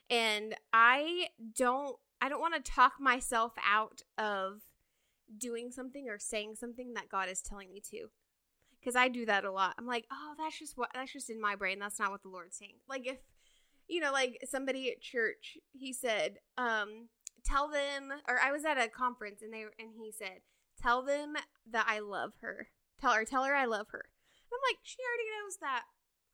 and 0.09 0.52
I 0.73 1.27
don't, 1.55 1.95
I 2.21 2.29
don't 2.29 2.41
want 2.41 2.55
to 2.55 2.71
talk 2.71 2.93
myself 2.99 3.53
out 3.65 4.01
of 4.17 4.61
doing 5.37 5.71
something 5.71 6.09
or 6.09 6.19
saying 6.19 6.55
something 6.55 6.93
that 6.93 7.09
God 7.09 7.29
is 7.29 7.41
telling 7.41 7.71
me 7.71 7.81
to. 7.91 8.07
Because 8.79 8.95
I 8.95 9.07
do 9.07 9.25
that 9.25 9.45
a 9.45 9.51
lot. 9.51 9.75
I'm 9.77 9.85
like, 9.85 10.05
oh, 10.11 10.33
that's 10.37 10.59
just 10.59 10.77
what 10.77 10.89
that's 10.93 11.13
just 11.13 11.29
in 11.29 11.39
my 11.39 11.55
brain. 11.55 11.79
That's 11.79 11.99
not 11.99 12.11
what 12.11 12.21
the 12.21 12.29
Lord's 12.29 12.57
saying. 12.57 12.75
Like 12.89 13.07
if 13.07 13.17
you 13.87 14.01
know, 14.01 14.11
like 14.11 14.39
somebody 14.49 14.89
at 14.91 15.01
church, 15.01 15.57
he 15.71 15.93
said, 15.93 16.37
um, 16.57 17.07
tell 17.45 17.69
them 17.69 18.11
or 18.27 18.39
I 18.43 18.51
was 18.51 18.65
at 18.65 18.77
a 18.77 18.89
conference 18.89 19.41
and 19.41 19.53
they 19.53 19.63
and 19.79 19.91
he 19.97 20.11
said, 20.11 20.39
Tell 20.81 21.03
them 21.03 21.35
that 21.71 21.85
I 21.87 21.99
love 21.99 22.33
her. 22.41 22.67
Tell 22.99 23.13
her, 23.13 23.23
tell 23.25 23.43
her 23.43 23.55
I 23.55 23.65
love 23.65 23.87
her. 23.91 24.05
I'm 24.51 24.59
like, 24.69 24.79
she 24.83 24.97
already 25.01 25.29
knows 25.31 25.57
that. 25.61 25.83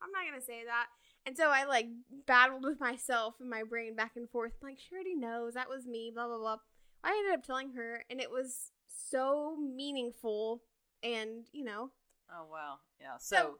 I'm 0.02 0.10
not 0.10 0.28
gonna 0.28 0.42
say 0.42 0.64
that. 0.64 0.86
And 1.26 1.36
so 1.36 1.50
I 1.50 1.64
like 1.64 1.86
battled 2.26 2.64
with 2.64 2.80
myself 2.80 3.34
and 3.40 3.48
my 3.50 3.62
brain 3.62 3.94
back 3.94 4.12
and 4.16 4.28
forth. 4.28 4.52
I'm 4.62 4.68
like, 4.70 4.78
she 4.78 4.94
already 4.94 5.14
knows 5.14 5.54
that 5.54 5.68
was 5.68 5.86
me, 5.86 6.10
blah 6.14 6.26
blah 6.26 6.38
blah. 6.38 6.56
I 7.04 7.10
ended 7.18 7.34
up 7.34 7.44
telling 7.44 7.72
her 7.72 8.04
and 8.10 8.20
it 8.20 8.30
was 8.30 8.72
so 8.88 9.56
meaningful 9.56 10.62
and 11.02 11.46
you 11.52 11.64
know 11.64 11.90
Oh 12.32 12.46
wow, 12.50 12.78
yeah. 13.00 13.16
So, 13.18 13.36
So- 13.36 13.58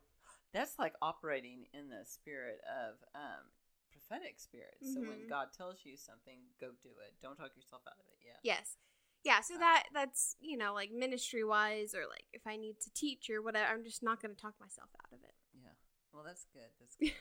that's 0.52 0.78
like 0.78 0.94
operating 1.02 1.66
in 1.74 1.88
the 1.88 2.02
spirit 2.04 2.60
of 2.66 2.94
um, 3.14 3.50
prophetic 3.92 4.38
spirit. 4.40 4.74
So 4.82 5.00
when 5.00 5.26
Mhm. 5.26 5.28
God 5.28 5.52
tells 5.56 5.84
you 5.84 5.96
something, 5.96 6.38
go 6.60 6.70
do 6.82 6.90
it. 7.06 7.14
Don't 7.22 7.36
talk 7.36 7.54
yourself 7.56 7.82
out 7.86 7.98
of 7.98 8.06
it. 8.08 8.18
Yeah. 8.24 8.36
Yes. 8.42 8.76
Yeah, 9.22 9.40
so 9.42 9.56
Uh, 9.56 9.58
that 9.58 9.84
that's, 9.92 10.36
you 10.40 10.56
know, 10.56 10.72
like 10.74 10.90
ministry 10.92 11.44
wise 11.44 11.94
or 11.94 12.06
like 12.08 12.24
if 12.32 12.46
I 12.46 12.56
need 12.56 12.80
to 12.80 12.90
teach 12.94 13.28
or 13.30 13.42
whatever, 13.42 13.70
I'm 13.72 13.84
just 13.84 14.02
not 14.02 14.20
going 14.22 14.34
to 14.34 14.40
talk 14.40 14.54
myself 14.60 14.90
out 15.02 15.12
of 15.12 15.22
it. 15.24 15.34
Yeah. 15.52 15.70
Well, 16.12 16.22
that's 16.24 16.44
good. 16.52 16.70
That's 16.80 16.96
good. 17.00 17.12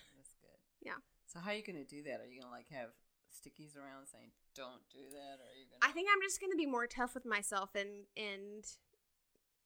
Yeah. 0.81 1.00
So 1.27 1.39
how 1.39 1.51
are 1.51 1.55
you 1.55 1.63
going 1.63 1.77
to 1.77 1.86
do 1.86 2.03
that? 2.03 2.19
Are 2.21 2.25
you 2.25 2.41
going 2.41 2.51
to 2.51 2.57
like 2.57 2.69
have 2.71 2.89
stickies 3.31 3.77
around 3.77 4.07
saying 4.07 4.31
"Don't 4.55 4.81
do 4.91 5.00
that"? 5.12 5.39
Or 5.39 5.45
are 5.45 5.57
you 5.57 5.65
going? 5.69 5.79
I 5.81 5.91
think 5.91 6.09
I'm 6.12 6.21
just 6.21 6.39
going 6.39 6.51
to 6.51 6.57
be 6.57 6.65
more 6.65 6.88
tough 6.88 7.13
with 7.13 7.25
myself 7.25 7.75
and 7.75 8.05
and 8.17 8.65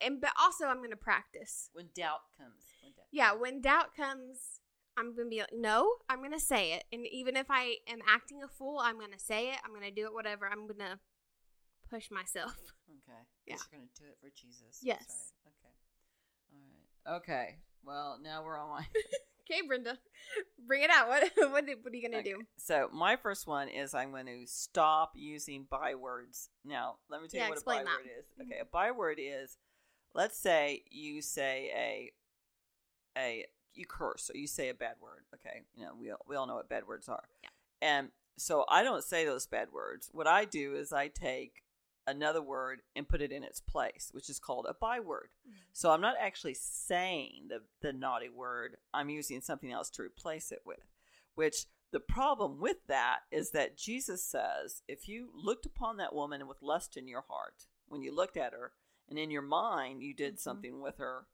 and 0.02 0.20
but 0.20 0.32
also 0.42 0.66
I'm 0.66 0.78
going 0.78 0.90
to 0.92 0.98
practice. 0.98 1.70
when 1.74 1.90
doubt 1.96 2.22
comes. 2.38 2.64
When 2.84 2.92
doubt 2.94 3.06
Yeah, 3.12 3.30
comes. 3.30 3.42
when 3.42 3.62
doubt 3.62 3.96
comes, 3.96 4.60
I'm 4.98 5.16
going 5.16 5.28
to 5.28 5.30
be 5.30 5.40
like, 5.40 5.54
"No, 5.54 5.90
I'm 6.10 6.20
going 6.20 6.34
to 6.34 6.40
say 6.40 6.74
it." 6.74 6.84
And 6.92 7.08
even 7.08 7.38
if 7.38 7.48
I 7.50 7.78
am 7.88 8.00
acting 8.08 8.44
a 8.44 8.48
fool, 8.48 8.80
I'm 8.80 8.98
going 9.00 9.14
to 9.14 9.20
say 9.20 9.50
it. 9.50 9.60
I'm 9.64 9.72
going 9.72 9.88
to 9.88 9.92
do 9.92 10.06
it 10.06 10.14
whatever. 10.14 10.48
I'm 10.52 10.68
going 10.68 10.80
to 10.80 11.00
push 11.90 12.10
myself. 12.12 12.56
Okay. 12.90 13.22
Yeah. 13.46 13.56
You're 13.56 13.80
going 13.80 13.90
to 13.94 14.02
do 14.04 14.08
it 14.08 14.18
for 14.22 14.30
Jesus. 14.34 14.80
Yes. 14.82 15.04
right. 15.46 15.52
Okay. 15.52 15.76
All 16.54 17.14
right. 17.14 17.18
Okay. 17.18 17.58
Well, 17.84 18.18
now 18.24 18.42
we're 18.42 18.58
on 18.58 18.70
my. 18.70 18.86
Okay, 19.50 19.62
Brenda. 19.68 19.98
Bring 20.68 20.84
it 20.84 20.90
out. 20.90 21.08
What 21.10 21.32
what, 21.36 21.52
what 21.52 21.66
are 21.66 21.96
you 21.96 22.02
going 22.02 22.12
to 22.12 22.20
Okay. 22.20 22.32
do? 22.32 22.42
So 22.58 22.90
my 22.94 23.16
first 23.18 23.46
one 23.48 23.68
is 23.68 23.94
I'm 23.94 24.12
going 24.12 24.26
to 24.28 24.44
stop 24.46 25.12
using 25.16 25.68
bywords. 25.70 26.50
Now, 26.64 26.96
let 27.10 27.22
me 27.22 27.28
tell 27.28 27.40
Yeah, 27.40 27.46
you 27.46 27.50
what 27.50 27.56
a 27.58 27.60
explain 27.60 27.86
that. 27.86 27.92
byword 27.92 28.10
is. 28.20 28.26
Okay, 28.42 28.60
a 28.62 28.66
byword 28.66 29.18
is, 29.20 29.58
let's 30.14 30.38
say 30.38 30.84
you 30.90 31.22
say 31.22 31.72
a, 31.76 32.12
a 33.20 33.46
you 33.74 33.86
curse 33.86 34.30
or 34.34 34.38
you 34.38 34.48
say 34.48 34.70
a 34.70 34.74
bad 34.74 34.96
word. 35.02 35.26
Okay, 35.36 35.62
you 35.76 35.84
know 35.86 35.92
we 36.00 36.12
all, 36.12 36.20
we 36.28 36.36
all 36.36 36.48
know 36.48 36.56
what 36.56 36.70
bad 36.70 36.88
words 36.88 37.10
are. 37.10 37.24
Yeah. 37.44 37.50
And 37.82 38.10
so 38.38 38.66
I 38.70 38.84
don't 38.84 39.04
say 39.04 39.26
those 39.26 39.46
bad 39.46 39.70
words. 39.74 40.10
What 40.14 40.28
I 40.28 40.46
do 40.46 40.76
is 40.76 40.94
I 40.94 41.08
take 41.10 41.64
another 42.06 42.42
word 42.42 42.82
and 42.96 43.08
put 43.08 43.22
it 43.22 43.32
in 43.32 43.44
its 43.44 43.60
place, 43.62 44.10
which 44.12 44.30
is 44.30 44.40
called 44.40 44.66
a 44.70 44.74
byword. 44.74 45.30
Mm. 45.48 45.54
So 45.72 45.92
I'm 45.92 46.02
not 46.02 46.16
actually 46.20 46.56
saying 46.56 47.48
the 47.50 47.62
the 47.82 47.94
naughty 47.94 48.30
word. 48.30 48.78
I'm 48.94 49.10
using 49.10 49.42
something 49.42 49.72
else 49.72 49.90
to 49.92 50.02
replace 50.04 50.52
it 50.52 50.62
with, 50.66 50.86
which 51.36 51.66
the 51.92 52.00
problem 52.00 52.60
with 52.60 52.78
that 52.88 53.20
is 53.32 53.52
that 53.52 53.78
Jesus 53.78 54.24
says 54.24 54.82
if 54.88 55.08
you 55.08 55.30
looked 55.34 55.66
upon 55.66 55.98
that 55.98 56.16
woman 56.16 56.48
with 56.48 56.62
lust 56.62 56.98
in 56.98 57.08
your 57.08 57.24
heart 57.30 57.68
when 57.88 58.02
you 58.02 58.14
looked 58.16 58.36
at 58.38 58.54
her 58.54 58.74
and 59.08 59.20
in 59.20 59.30
your 59.30 59.44
mind 59.44 60.02
you 60.02 60.14
did 60.14 60.36
Mhm. 60.36 60.40
something 60.40 60.82
with 60.82 60.98
her, 60.98 61.28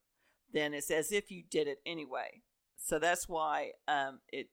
then 0.51 0.73
it's 0.73 0.91
as 0.91 1.11
if 1.11 1.31
you 1.31 1.43
did 1.43 1.67
it 1.67 1.81
anyway. 1.85 2.41
So 2.77 2.99
that's 2.99 3.27
why 3.29 3.73
um, 3.88 4.19
it. 4.33 4.49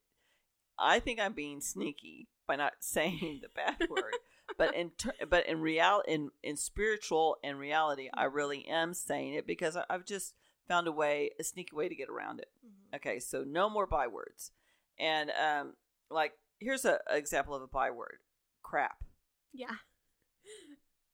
I 0.78 1.00
think 1.00 1.18
I'm 1.18 1.32
being 1.32 1.60
sneaky 1.60 2.28
by 2.46 2.56
not 2.56 2.74
saying 2.80 3.40
the 3.42 3.48
bad 3.48 3.76
word, 3.90 4.14
but 4.58 4.74
in 4.74 4.90
ter- 4.98 5.26
but 5.28 5.46
in 5.46 5.60
real 5.60 6.02
in 6.06 6.30
in 6.42 6.56
spiritual 6.56 7.36
and 7.42 7.58
reality, 7.58 8.08
I 8.14 8.24
really 8.24 8.66
am 8.66 8.94
saying 8.94 9.34
it 9.34 9.46
because 9.46 9.76
I, 9.76 9.84
I've 9.90 10.04
just 10.04 10.34
found 10.68 10.88
a 10.88 10.92
way, 10.92 11.30
a 11.38 11.44
sneaky 11.44 11.74
way 11.76 11.88
to 11.88 11.94
get 11.94 12.08
around 12.08 12.40
it. 12.40 12.48
Mhm. 12.66 12.96
Okay, 12.96 13.18
so 13.20 13.44
no 13.44 13.68
more 13.70 13.86
bywords. 13.86 14.50
And 14.98 15.30
um 15.30 15.74
like 16.10 16.32
here's 16.58 16.84
a 16.84 17.00
an 17.10 17.16
example 17.16 17.54
of 17.54 17.62
a 17.62 17.66
byword. 17.68 18.18
Crap. 18.62 19.02
Yeah. 19.52 19.66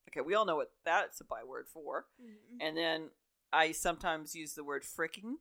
Okay, 0.08 0.20
we 0.20 0.34
all 0.34 0.44
know 0.44 0.56
what 0.56 0.72
that's 0.84 1.22
a 1.22 1.24
byword 1.24 1.66
for. 1.72 2.04
Mhm. 2.22 2.58
And 2.60 2.76
then 2.76 3.10
I 3.50 3.72
sometimes 3.72 4.34
use 4.34 4.52
the 4.52 4.62
word 4.64 4.82
fricking. 4.82 5.36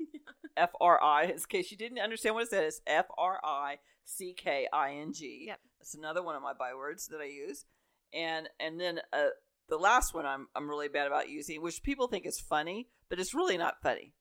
F 0.56 0.70
R 0.80 1.00
I, 1.02 1.24
in 1.26 1.38
case 1.48 1.70
you 1.70 1.76
didn't 1.76 2.00
understand 2.00 2.34
what 2.34 2.42
it 2.44 2.50
said, 2.50 2.64
it's 2.64 2.80
F 2.88 3.06
R 3.16 3.38
I 3.44 3.78
C 4.04 4.32
K 4.36 4.66
I 4.72 4.94
N 4.94 5.12
G. 5.12 5.52
That's 5.78 5.94
another 5.94 6.22
one 6.22 6.36
of 6.36 6.42
my 6.42 6.52
bywords 6.52 7.06
that 7.08 7.20
I 7.20 7.26
use. 7.26 7.64
And 8.12 8.48
and 8.60 8.80
then 8.80 9.00
uh, 9.12 9.28
the 9.68 9.76
last 9.76 10.14
one 10.14 10.26
I'm 10.26 10.48
I'm 10.54 10.68
really 10.68 10.88
bad 10.88 11.06
about 11.06 11.28
using, 11.28 11.62
which 11.62 11.82
people 11.82 12.08
think 12.08 12.26
is 12.26 12.40
funny, 12.40 12.88
but 13.08 13.18
it's 13.18 13.34
really 13.34 13.58
not 13.58 13.82
funny. 13.82 14.14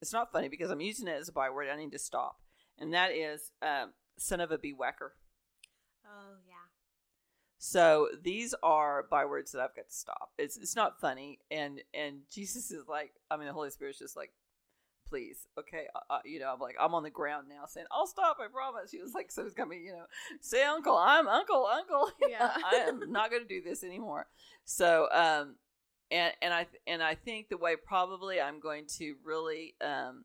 It's 0.00 0.12
not 0.12 0.32
funny 0.32 0.48
because 0.48 0.70
I'm 0.70 0.80
using 0.80 1.08
it 1.08 1.18
as 1.18 1.28
a 1.28 1.32
byword. 1.32 1.68
I 1.68 1.76
need 1.76 1.92
to 1.92 1.98
stop, 1.98 2.40
and 2.78 2.92
that 2.94 3.12
is 3.12 3.50
um, 3.62 3.92
son 4.18 4.40
of 4.40 4.50
a 4.50 4.58
bee 4.58 4.72
whacker. 4.72 5.14
Oh 6.06 6.36
yeah. 6.46 6.54
So 7.58 8.08
these 8.22 8.54
are 8.62 9.06
bywords 9.10 9.52
that 9.52 9.60
I've 9.60 9.74
got 9.74 9.88
to 9.88 9.94
stop. 9.94 10.30
It's 10.38 10.56
it's 10.56 10.76
not 10.76 11.00
funny, 11.00 11.38
and 11.50 11.80
and 11.94 12.20
Jesus 12.30 12.70
is 12.70 12.86
like, 12.88 13.12
I 13.30 13.36
mean, 13.36 13.46
the 13.46 13.52
Holy 13.52 13.70
Spirit's 13.70 13.98
just 13.98 14.16
like, 14.16 14.32
please, 15.08 15.46
okay, 15.58 15.86
uh, 15.94 16.14
uh, 16.14 16.18
you 16.24 16.38
know, 16.40 16.52
I'm 16.52 16.60
like, 16.60 16.76
I'm 16.80 16.94
on 16.94 17.02
the 17.02 17.10
ground 17.10 17.46
now, 17.48 17.64
saying, 17.66 17.86
I'll 17.90 18.06
stop, 18.06 18.38
I 18.40 18.48
promise. 18.48 18.90
He 18.90 19.00
was 19.00 19.14
like, 19.14 19.30
so 19.30 19.44
he's 19.44 19.54
coming, 19.54 19.84
you 19.84 19.92
know, 19.92 20.04
say, 20.40 20.62
Uncle, 20.64 20.96
I'm 20.96 21.28
Uncle, 21.28 21.66
Uncle. 21.66 22.10
Yeah. 22.28 22.56
I 22.64 22.76
am 22.88 23.10
not 23.12 23.30
going 23.30 23.42
to 23.42 23.48
do 23.48 23.62
this 23.62 23.84
anymore. 23.84 24.26
So, 24.64 25.08
um, 25.12 25.56
and 26.10 26.32
and 26.40 26.54
I 26.54 26.66
and 26.86 27.02
I 27.02 27.14
think 27.16 27.48
the 27.48 27.56
way 27.56 27.74
probably 27.76 28.40
I'm 28.40 28.60
going 28.60 28.86
to 28.98 29.16
really 29.24 29.74
um 29.80 30.24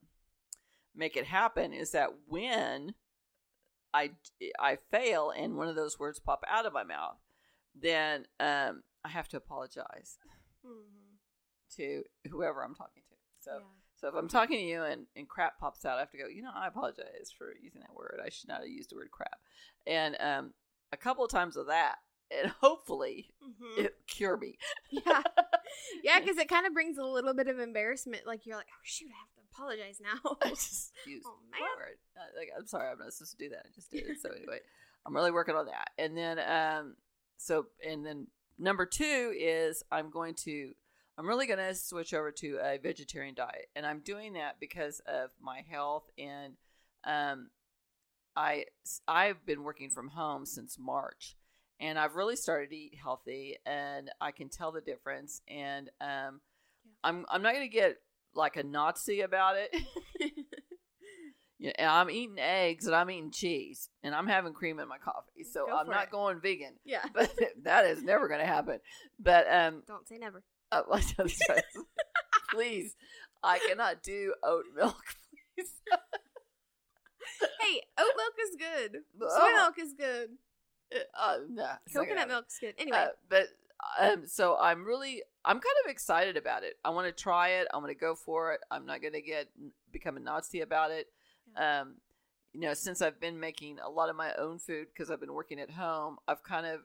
make 0.95 1.17
it 1.17 1.25
happen 1.25 1.73
is 1.73 1.91
that 1.91 2.09
when 2.27 2.93
I 3.93 4.11
I 4.59 4.77
fail 4.91 5.31
and 5.35 5.57
one 5.57 5.67
of 5.67 5.75
those 5.75 5.99
words 5.99 6.19
pop 6.19 6.43
out 6.47 6.65
of 6.65 6.73
my 6.73 6.83
mouth, 6.83 7.17
then 7.75 8.25
um, 8.39 8.83
I 9.03 9.09
have 9.09 9.27
to 9.29 9.37
apologize 9.37 10.17
Mhm. 10.65 11.17
to 11.77 12.03
whoever 12.29 12.63
I'm 12.63 12.75
talking 12.75 13.03
to. 13.09 13.15
So 13.39 13.51
yeah. 13.57 13.65
So 14.01 14.07
if 14.07 14.15
I'm 14.15 14.27
talking 14.27 14.57
to 14.57 14.63
you 14.65 14.83
and, 14.83 15.05
and 15.15 15.29
crap 15.29 15.59
pops 15.59 15.85
out, 15.85 15.97
I 15.97 15.99
have 16.01 16.11
to 16.11 16.17
go, 16.17 16.27
you 16.27 16.41
know, 16.41 16.51
I 16.53 16.67
apologize 16.67 17.31
for 17.37 17.53
using 17.61 17.81
that 17.81 17.93
word. 17.95 18.19
I 18.25 18.29
should 18.29 18.49
not 18.49 18.61
have 18.61 18.67
used 18.69 18.89
the 18.91 18.95
word 18.95 19.11
crap. 19.11 19.39
And 19.87 20.17
um, 20.19 20.53
a 20.91 20.97
couple 20.97 21.23
of 21.23 21.31
times 21.31 21.55
of 21.55 21.67
that, 21.67 21.95
and 22.35 22.51
hopefully 22.61 23.33
Mhm. 23.43 23.77
it 23.85 23.95
cure 24.07 24.37
me. 24.37 24.57
yeah. 24.89 25.21
Yeah, 26.03 26.19
because 26.19 26.37
it 26.37 26.49
kind 26.49 26.65
of 26.67 26.73
brings 26.73 26.97
a 26.97 27.03
little 27.03 27.33
bit 27.33 27.47
of 27.47 27.57
embarrassment. 27.59 28.27
Like 28.27 28.45
you're 28.45 28.57
like, 28.57 28.67
oh 28.69 28.79
shoot, 28.83 29.07
I 29.09 29.17
have 29.19 29.31
to 29.35 29.41
apologize 29.53 30.01
now. 30.01 30.35
I 30.41 30.49
just 30.49 30.91
used 31.07 31.25
Oh, 31.25 31.35
the 31.45 31.51
man. 31.51 31.61
word. 31.77 31.97
Uh, 32.17 32.37
like, 32.37 32.49
I'm 32.57 32.67
sorry, 32.67 32.89
I'm 32.91 32.99
not 32.99 33.13
supposed 33.13 33.31
to 33.31 33.37
do 33.37 33.49
that. 33.51 33.65
I 33.65 33.69
just 33.73 33.89
did 33.89 34.03
it. 34.05 34.17
So 34.21 34.29
anyway, 34.31 34.59
I'm 35.05 35.15
really 35.15 35.31
working 35.31 35.55
on 35.55 35.67
that. 35.67 35.91
And 35.97 36.17
then, 36.17 36.39
um, 36.39 36.95
so 37.37 37.67
and 37.87 38.05
then 38.05 38.27
number 38.59 38.85
two 38.85 39.33
is 39.37 39.81
I'm 39.91 40.09
going 40.09 40.33
to, 40.45 40.73
I'm 41.17 41.27
really 41.27 41.45
going 41.47 41.59
to 41.59 41.75
switch 41.75 42.13
over 42.13 42.31
to 42.31 42.57
a 42.63 42.77
vegetarian 42.77 43.35
diet, 43.35 43.67
and 43.75 43.85
I'm 43.85 43.99
doing 43.99 44.33
that 44.33 44.59
because 44.59 45.01
of 45.07 45.29
my 45.41 45.61
health 45.69 46.03
and, 46.17 46.53
um, 47.03 47.49
I 48.35 48.65
I've 49.07 49.45
been 49.45 49.63
working 49.63 49.89
from 49.89 50.07
home 50.09 50.45
since 50.45 50.77
March, 50.79 51.35
and 51.81 51.99
I've 51.99 52.15
really 52.15 52.37
started 52.37 52.69
to 52.69 52.75
eat 52.77 52.95
healthy, 53.01 53.57
and 53.65 54.09
I 54.21 54.31
can 54.31 54.47
tell 54.47 54.71
the 54.71 54.79
difference. 54.79 55.41
And 55.49 55.89
um, 55.99 56.39
Yeah. 56.85 56.91
I'm 57.03 57.25
I'm 57.29 57.41
not 57.41 57.53
going 57.53 57.69
to 57.69 57.73
get 57.75 57.97
like 58.33 58.55
a 58.55 58.63
Nazi 58.63 59.19
about 59.21 59.57
it. 59.57 59.75
Yeah, 61.63 61.93
I'm 61.93 62.09
eating 62.09 62.39
eggs 62.39 62.87
and 62.87 62.95
I'm 62.95 63.11
eating 63.11 63.29
cheese 63.29 63.87
and 64.01 64.15
I'm 64.15 64.25
having 64.25 64.51
cream 64.51 64.79
in 64.79 64.87
my 64.87 64.97
coffee. 64.97 65.43
So 65.43 65.67
Go 65.67 65.77
I'm 65.77 65.87
not 65.87 66.05
it. 66.05 66.09
going 66.09 66.39
vegan. 66.41 66.73
yeah. 66.83 67.03
But 67.13 67.31
that 67.63 67.85
is 67.85 68.01
never 68.01 68.27
going 68.27 68.39
to 68.39 68.47
happen. 68.47 68.79
But 69.19 69.45
um 69.47 69.83
Don't 69.87 70.07
say 70.07 70.17
never. 70.17 70.41
uh, 70.71 70.83
please, 72.51 72.95
I 73.43 73.59
cannot 73.67 74.03
do 74.03 74.33
oat 74.43 74.65
milk, 74.75 75.03
please. 75.55 75.71
Hey, 77.59 77.81
oat 77.97 78.13
milk 78.17 78.33
is 78.49 78.55
good. 78.57 79.01
Soy 79.19 79.27
Oh. 79.29 79.53
milk 79.57 79.79
is 79.79 79.93
good. 79.93 80.29
Uh, 81.19 81.37
nah, 81.49 81.63
not 81.63 81.79
gonna 81.93 82.05
Coconut 82.05 82.27
milk 82.27 82.29
milk's 82.29 82.59
good. 82.59 82.75
Anyway. 82.77 82.97
Uh, 82.97 83.07
but 83.29 83.47
um, 83.99 84.27
so 84.27 84.57
I'm 84.59 84.85
really, 84.85 85.23
I'm 85.45 85.55
kind 85.55 85.75
of 85.85 85.91
excited 85.91 86.37
about 86.37 86.63
it. 86.63 86.77
I 86.83 86.89
want 86.91 87.07
to 87.07 87.23
try 87.23 87.49
it. 87.49 87.67
I'm 87.73 87.81
going 87.81 87.93
to 87.93 87.99
go 87.99 88.15
for 88.15 88.53
it. 88.53 88.61
I'm 88.69 88.85
not 88.85 89.01
going 89.01 89.13
to 89.13 89.21
get 89.21 89.47
become 89.91 90.17
a 90.17 90.19
Nazi 90.19 90.61
about 90.61 90.91
it. 90.91 91.07
Um, 91.55 91.95
you 92.53 92.61
know, 92.61 92.73
since 92.73 93.01
I've 93.01 93.19
been 93.19 93.39
making 93.39 93.79
a 93.79 93.89
lot 93.89 94.09
of 94.09 94.15
my 94.15 94.33
own 94.37 94.59
food 94.59 94.87
because 94.93 95.09
I've 95.09 95.19
been 95.19 95.33
working 95.33 95.59
at 95.59 95.71
home, 95.71 96.17
I've 96.27 96.43
kind 96.43 96.65
of 96.65 96.81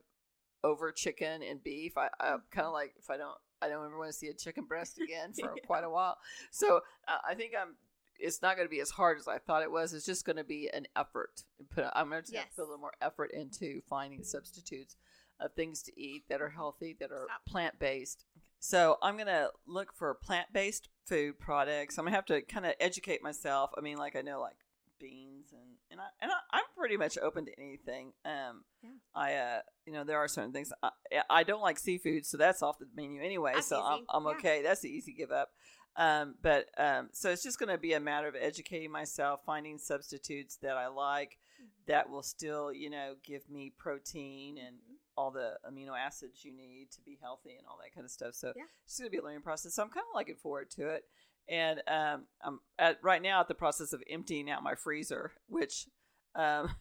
over 0.65 0.91
chicken 0.93 1.43
and 1.43 1.63
beef. 1.63 1.97
I, 1.99 2.09
I'm 2.21 2.43
kind 2.51 2.67
of 2.67 2.73
like 2.73 2.95
if 2.99 3.11
I 3.11 3.17
don't, 3.17 3.37
I 3.63 3.69
don't 3.69 3.85
ever 3.85 3.99
want 3.99 4.11
to 4.11 4.17
see 4.17 4.29
a 4.29 4.35
chicken 4.35 4.65
breast 4.65 4.99
again 5.03 5.33
for 5.33 5.53
Yeah. 5.57 5.63
quite 5.67 5.85
a 5.85 5.91
while. 5.91 6.17
So 6.51 6.81
uh, 7.09 7.17
I 7.29 7.35
think 7.35 7.53
I'm. 7.61 7.77
It's 8.19 8.41
not 8.41 8.57
going 8.57 8.67
to 8.67 8.71
be 8.71 8.81
as 8.81 8.91
hard 8.91 9.19
as 9.19 9.29
I 9.29 9.37
thought 9.39 9.63
it 9.63 9.71
was. 9.71 9.93
It's 9.93 10.07
just 10.07 10.25
going 10.25 10.37
to 10.37 10.45
be 10.45 10.71
an 10.73 10.87
effort. 10.97 11.43
Put, 11.75 11.85
I'm 11.95 12.09
going 12.09 12.23
to 12.25 12.33
Yes. 12.33 12.47
put 12.57 12.63
a 12.63 12.65
little 12.65 12.79
more 12.79 12.95
effort 13.03 13.31
into 13.33 13.83
finding 13.91 14.25
substitutes 14.25 14.97
of 15.39 15.53
things 15.53 15.83
to 15.83 16.01
eat 16.01 16.25
that 16.31 16.41
are 16.41 16.49
healthy, 16.49 16.97
that 16.99 17.13
are 17.13 17.27
plant 17.47 17.79
based. 17.79 18.25
So 18.59 18.97
I'm 19.03 19.19
gonna 19.19 19.49
look 19.67 19.93
for 19.95 20.15
plant 20.15 20.51
based 20.51 20.89
food 21.05 21.39
products. 21.39 21.99
I'm 21.99 22.07
gonna 22.07 22.17
have 22.17 22.25
to 22.27 22.41
kind 22.41 22.65
of 22.65 22.73
educate 22.81 23.23
myself. 23.23 23.71
I 23.77 23.83
mean, 23.83 23.99
like 23.99 24.17
I 24.17 24.23
know 24.23 24.41
like 24.41 24.57
beans 24.99 25.53
and 25.53 25.77
and 25.91 26.01
I 26.01 26.05
and 26.21 26.31
I, 26.31 26.35
I'm 26.59 26.65
pretty 26.77 26.97
much 26.97 27.19
open 27.19 27.47
to 27.47 27.53
anything. 27.61 28.13
Um, 28.25 28.65
Yeah. 28.83 28.91
I 29.15 29.35
uh, 29.35 29.61
you 29.87 29.93
know, 29.93 30.05
there 30.05 30.19
are 30.19 30.29
certain 30.29 30.53
things 30.53 30.73
I, 30.83 30.91
I 31.31 31.43
don't 31.43 31.63
like 31.63 31.79
seafood, 31.79 32.27
so 32.27 32.37
that's 32.37 32.63
off 32.63 32.79
the 32.79 32.87
menu 32.95 33.23
anyway. 33.23 33.53
That's 33.55 33.67
so 33.69 33.83
I'm. 33.83 34.01
I'm 34.11 34.25
Yeah. 34.25 34.31
okay. 34.33 34.63
That's 34.63 34.81
the 34.81 34.89
easy 34.91 35.13
give 35.13 35.31
up. 35.33 35.51
Um, 35.97 36.35
but 36.43 36.67
um, 36.77 37.09
so 37.13 37.31
it's 37.31 37.43
just 37.43 37.59
gonna 37.59 37.79
be 37.79 37.95
a 37.95 38.01
matter 38.01 38.29
of 38.29 38.35
educating 38.39 38.91
myself, 38.91 39.41
finding 39.47 39.79
substitutes 39.79 40.57
that 40.63 40.77
I 40.77 40.89
like 40.89 41.39
Mm-hmm. 41.59 41.85
that 41.87 42.11
will 42.11 42.23
still, 42.23 42.71
you 42.71 42.91
know, 42.91 43.15
give 43.25 43.49
me 43.49 43.73
protein 43.79 44.59
and 44.59 44.77
all 45.17 45.31
the 45.31 45.55
amino 45.67 45.93
acids 45.99 46.45
you 46.45 46.53
need 46.55 46.91
to 46.91 47.01
be 47.01 47.17
healthy 47.23 47.57
and 47.57 47.67
all 47.67 47.79
that 47.83 47.95
kind 47.95 48.05
of 48.05 48.11
stuff. 48.11 48.35
So 48.35 48.53
Yeah. 48.55 48.65
it's 48.85 48.99
going 48.99 49.07
to 49.07 49.11
be 49.11 49.17
a 49.17 49.23
learning 49.25 49.41
process. 49.41 49.73
So 49.73 49.83
I'm 49.83 49.89
kind 49.89 50.05
of 50.13 50.15
looking 50.15 50.35
forward 50.37 50.71
to 50.73 50.89
it. 50.91 51.05
And 51.49 51.81
um, 51.87 52.25
I'm 52.45 52.61
at 52.79 52.99
right 53.03 53.23
now 53.23 53.41
at 53.41 53.49
the 53.49 53.55
process 53.55 53.93
of 53.93 54.03
emptying 54.11 54.51
out 54.51 54.63
my 54.63 54.75
freezer, 54.75 55.33
which 55.49 55.87
um, 56.35 56.75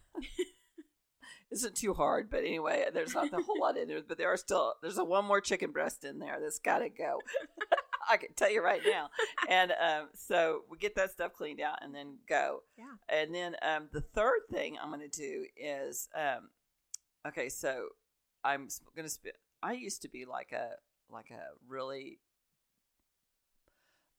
isn't 1.52 1.76
too 1.76 1.94
hard. 1.94 2.30
But 2.30 2.40
anyway, 2.40 2.84
there's 2.92 3.14
not 3.14 3.32
a 3.32 3.42
whole 3.42 3.60
lot 3.60 3.76
in 3.76 3.88
there. 3.88 4.00
But 4.06 4.18
there 4.18 4.32
are 4.32 4.36
still 4.36 4.74
there's 4.82 4.98
a 4.98 5.04
one 5.04 5.24
more 5.24 5.40
chicken 5.40 5.70
breast 5.70 6.04
in 6.04 6.18
there 6.18 6.38
that's 6.40 6.58
got 6.58 6.78
to 6.78 6.88
go. 6.88 7.20
I 8.10 8.16
can 8.16 8.34
tell 8.34 8.50
you 8.50 8.62
right 8.62 8.82
now. 8.86 9.10
And 9.48 9.72
um, 9.72 10.08
so 10.14 10.62
we 10.70 10.78
get 10.78 10.94
that 10.94 11.10
stuff 11.10 11.32
cleaned 11.32 11.60
out 11.60 11.78
and 11.82 11.94
then 11.94 12.18
go. 12.28 12.62
Yeah. 12.78 12.84
And 13.08 13.34
then 13.34 13.56
um, 13.62 13.88
the 13.92 14.00
third 14.00 14.40
thing 14.50 14.76
I'm 14.80 14.90
going 14.90 15.08
to 15.08 15.08
do 15.08 15.44
is 15.56 16.08
um, 16.16 16.50
okay. 17.26 17.48
So 17.48 17.88
I'm 18.44 18.68
going 18.94 19.06
to 19.06 19.12
spit. 19.12 19.36
I 19.62 19.72
used 19.72 20.02
to 20.02 20.08
be 20.08 20.24
like 20.24 20.52
a 20.52 20.74
like 21.10 21.30
a 21.30 21.42
really 21.68 22.18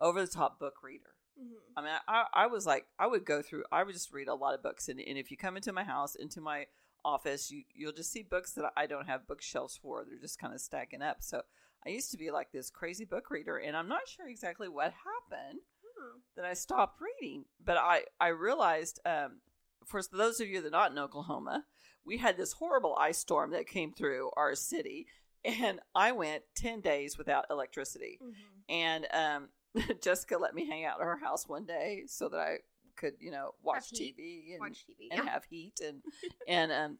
over 0.01 0.21
the 0.21 0.31
top 0.31 0.59
book 0.59 0.83
reader. 0.83 1.15
Mhm. 1.39 1.57
I 1.75 1.81
mean, 1.81 1.91
I, 2.07 2.25
I 2.33 2.47
was 2.47 2.65
like, 2.65 2.87
I 2.97 3.07
would 3.07 3.25
go 3.25 3.41
through, 3.41 3.63
I 3.71 3.83
would 3.83 3.93
just 3.93 4.11
read 4.11 4.27
a 4.27 4.33
lot 4.35 4.53
of 4.55 4.63
books. 4.63 4.89
And, 4.89 4.99
and 4.99 5.17
if 5.17 5.29
you 5.31 5.37
come 5.37 5.55
into 5.55 5.71
my 5.71 5.83
house, 5.83 6.15
into 6.15 6.41
my 6.41 6.67
office, 7.05 7.51
you, 7.51 7.63
you'll 7.73 7.91
just 7.91 8.11
see 8.11 8.23
books 8.23 8.53
that 8.53 8.71
I 8.75 8.87
don't 8.87 9.07
have 9.07 9.27
bookshelves 9.27 9.77
for. 9.81 10.03
They're 10.03 10.17
just 10.19 10.39
kind 10.39 10.53
of 10.53 10.61
stacking 10.61 11.01
up. 11.03 11.17
So 11.21 11.43
I 11.85 11.89
used 11.89 12.09
to 12.11 12.17
be 12.17 12.31
like 12.31 12.51
this 12.51 12.69
crazy 12.71 13.05
book 13.05 13.29
reader. 13.29 13.57
And 13.57 13.77
I'm 13.77 13.87
not 13.87 14.07
sure 14.07 14.27
exactly 14.27 14.67
what 14.67 14.93
happened 14.93 15.59
Hmm. 15.99 16.19
that 16.35 16.45
I 16.45 16.53
stopped 16.53 16.99
reading. 17.01 17.45
But 17.63 17.77
I, 17.77 18.03
I 18.19 18.27
realized, 18.29 18.99
um, 19.05 19.41
for 19.85 20.01
those 20.11 20.39
of 20.39 20.47
you 20.47 20.61
that 20.61 20.67
are 20.67 20.71
not 20.71 20.91
in 20.91 20.97
Oklahoma, 20.99 21.65
we 22.03 22.17
had 22.17 22.37
this 22.37 22.53
horrible 22.53 22.95
ice 22.99 23.17
storm 23.19 23.51
that 23.51 23.67
came 23.67 23.93
through 23.93 24.31
our 24.35 24.55
city. 24.55 25.07
And 25.45 25.79
I 25.95 26.11
went 26.11 26.43
10 26.55 26.81
days 26.81 27.17
without 27.17 27.45
electricity 27.49 28.19
Mhm. 28.21 28.33
and 28.69 29.07
um, 29.13 29.49
Jessica 30.01 30.37
let 30.37 30.53
me 30.55 30.65
hang 30.65 30.85
out 30.85 30.99
at 30.99 31.05
her 31.05 31.17
house 31.17 31.47
one 31.47 31.65
day 31.65 32.03
so 32.07 32.29
that 32.29 32.37
I 32.39 32.57
could 32.95 33.13
you 33.19 33.31
know 33.31 33.51
watch 33.61 33.89
Have. 33.91 33.99
TV 33.99 34.51
and, 34.53 34.59
Watch 34.59 34.85
TV. 34.89 35.07
and 35.11 35.23
yeah. 35.25 35.31
have 35.31 35.43
heat 35.49 35.79
and 35.85 36.01
and 36.47 36.71
um, 36.71 36.97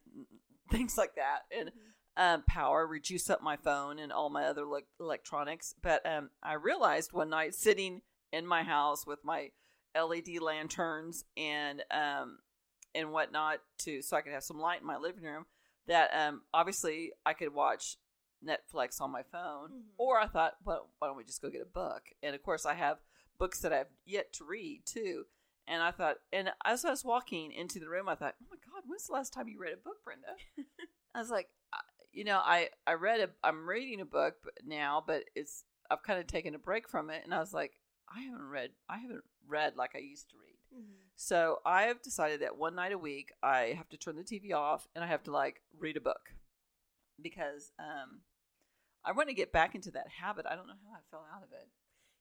things 0.70 0.96
like 0.96 1.14
that 1.16 1.40
and 1.56 1.68
Mhm. 1.70 2.34
um, 2.34 2.42
power, 2.48 2.86
reduce 2.86 3.30
up 3.30 3.42
my 3.42 3.56
phone 3.56 3.98
and 3.98 4.12
all 4.12 4.28
my 4.30 4.44
other 4.44 4.64
le- 4.66 4.82
electronics. 5.00 5.74
But 5.82 6.04
um, 6.04 6.30
I 6.42 6.54
realized 6.54 7.12
one 7.12 7.30
night 7.30 7.54
sitting 7.54 8.02
in 8.32 8.46
my 8.46 8.62
house 8.64 9.06
with 9.06 9.20
my 9.24 9.50
LED 9.96 10.40
lanterns 10.40 11.24
and 11.36 11.82
um, 11.90 12.38
and 12.94 13.10
whatnot 13.12 13.60
to 13.78 14.02
so 14.02 14.16
I 14.16 14.20
could 14.20 14.32
have 14.32 14.42
some 14.44 14.58
light 14.58 14.80
in 14.80 14.86
my 14.86 14.96
living 14.98 15.22
room 15.24 15.46
that 15.86 16.10
um, 16.14 16.42
obviously 16.52 17.12
I 17.24 17.32
could 17.32 17.54
watch 17.54 17.96
Netflix 18.44 19.00
on 19.00 19.10
my 19.10 19.22
phone, 19.22 19.70
Mhm. 19.72 19.84
or 19.98 20.18
I 20.20 20.26
thought, 20.26 20.56
well, 20.64 20.90
why 20.98 21.08
don't 21.08 21.16
we 21.16 21.24
just 21.24 21.42
go 21.42 21.50
get 21.50 21.62
a 21.62 21.66
book? 21.66 22.10
And 22.22 22.34
of 22.34 22.42
course, 22.42 22.64
I 22.66 22.74
have 22.74 22.98
books 23.38 23.60
that 23.60 23.72
I've 23.72 23.90
yet 24.04 24.32
to 24.34 24.44
read 24.44 24.84
too. 24.86 25.26
And 25.66 25.82
I 25.82 25.90
thought, 25.90 26.16
and 26.32 26.52
as 26.64 26.84
I 26.84 26.90
was 26.90 27.04
walking 27.04 27.52
into 27.52 27.78
the 27.78 27.88
room, 27.88 28.08
I 28.08 28.14
thought, 28.14 28.36
oh 28.42 28.46
my 28.50 28.56
God, 28.56 28.84
when's 28.86 29.06
the 29.06 29.12
last 29.12 29.32
time 29.34 29.48
you 29.48 29.58
read 29.58 29.74
a 29.74 29.76
book, 29.76 30.02
Brenda? 30.04 30.36
I 31.14 31.18
was 31.20 31.30
like, 31.30 31.50
I- 31.72 31.80
you 32.12 32.24
know, 32.24 32.38
I 32.42 32.70
I 32.86 32.94
read 32.94 33.20
a, 33.20 33.30
I'm 33.44 33.68
reading 33.68 34.00
a 34.00 34.04
book 34.06 34.34
now, 34.64 35.02
but 35.06 35.24
it's 35.34 35.64
I've 35.90 36.02
kind 36.02 36.18
of 36.18 36.26
taken 36.26 36.54
a 36.54 36.58
break 36.58 36.88
from 36.88 37.10
it, 37.10 37.22
and 37.24 37.34
I 37.34 37.38
was 37.38 37.52
like, 37.52 37.80
I 38.08 38.20
haven't 38.22 38.48
read, 38.48 38.72
I 38.88 38.98
haven't 38.98 39.24
read 39.46 39.76
like 39.76 39.94
I 39.94 39.98
used 39.98 40.30
to 40.30 40.36
read. 40.38 40.56
Mhm. 40.74 40.96
So 41.16 41.60
I 41.66 41.82
have 41.84 42.00
decided 42.02 42.40
that 42.40 42.56
one 42.56 42.74
night 42.74 42.92
a 42.92 42.98
week 42.98 43.32
I 43.42 43.72
have 43.76 43.88
to 43.90 43.96
turn 43.98 44.16
the 44.16 44.22
TV 44.24 44.52
off 44.52 44.86
and 44.94 45.02
I 45.04 45.06
have 45.06 45.22
to 45.24 45.30
like 45.32 45.62
read 45.78 45.96
a 45.96 46.00
book 46.00 46.32
because 47.22 47.72
um 47.78 48.20
I 49.04 49.12
want 49.12 49.28
to 49.28 49.34
get 49.34 49.52
back 49.52 49.74
into 49.74 49.90
that 49.92 50.08
habit. 50.08 50.44
I 50.48 50.54
don't 50.56 50.66
know 50.66 50.74
how 50.90 50.96
I 50.96 51.00
fell 51.10 51.24
out 51.34 51.42
of 51.42 51.52
it. 51.52 51.68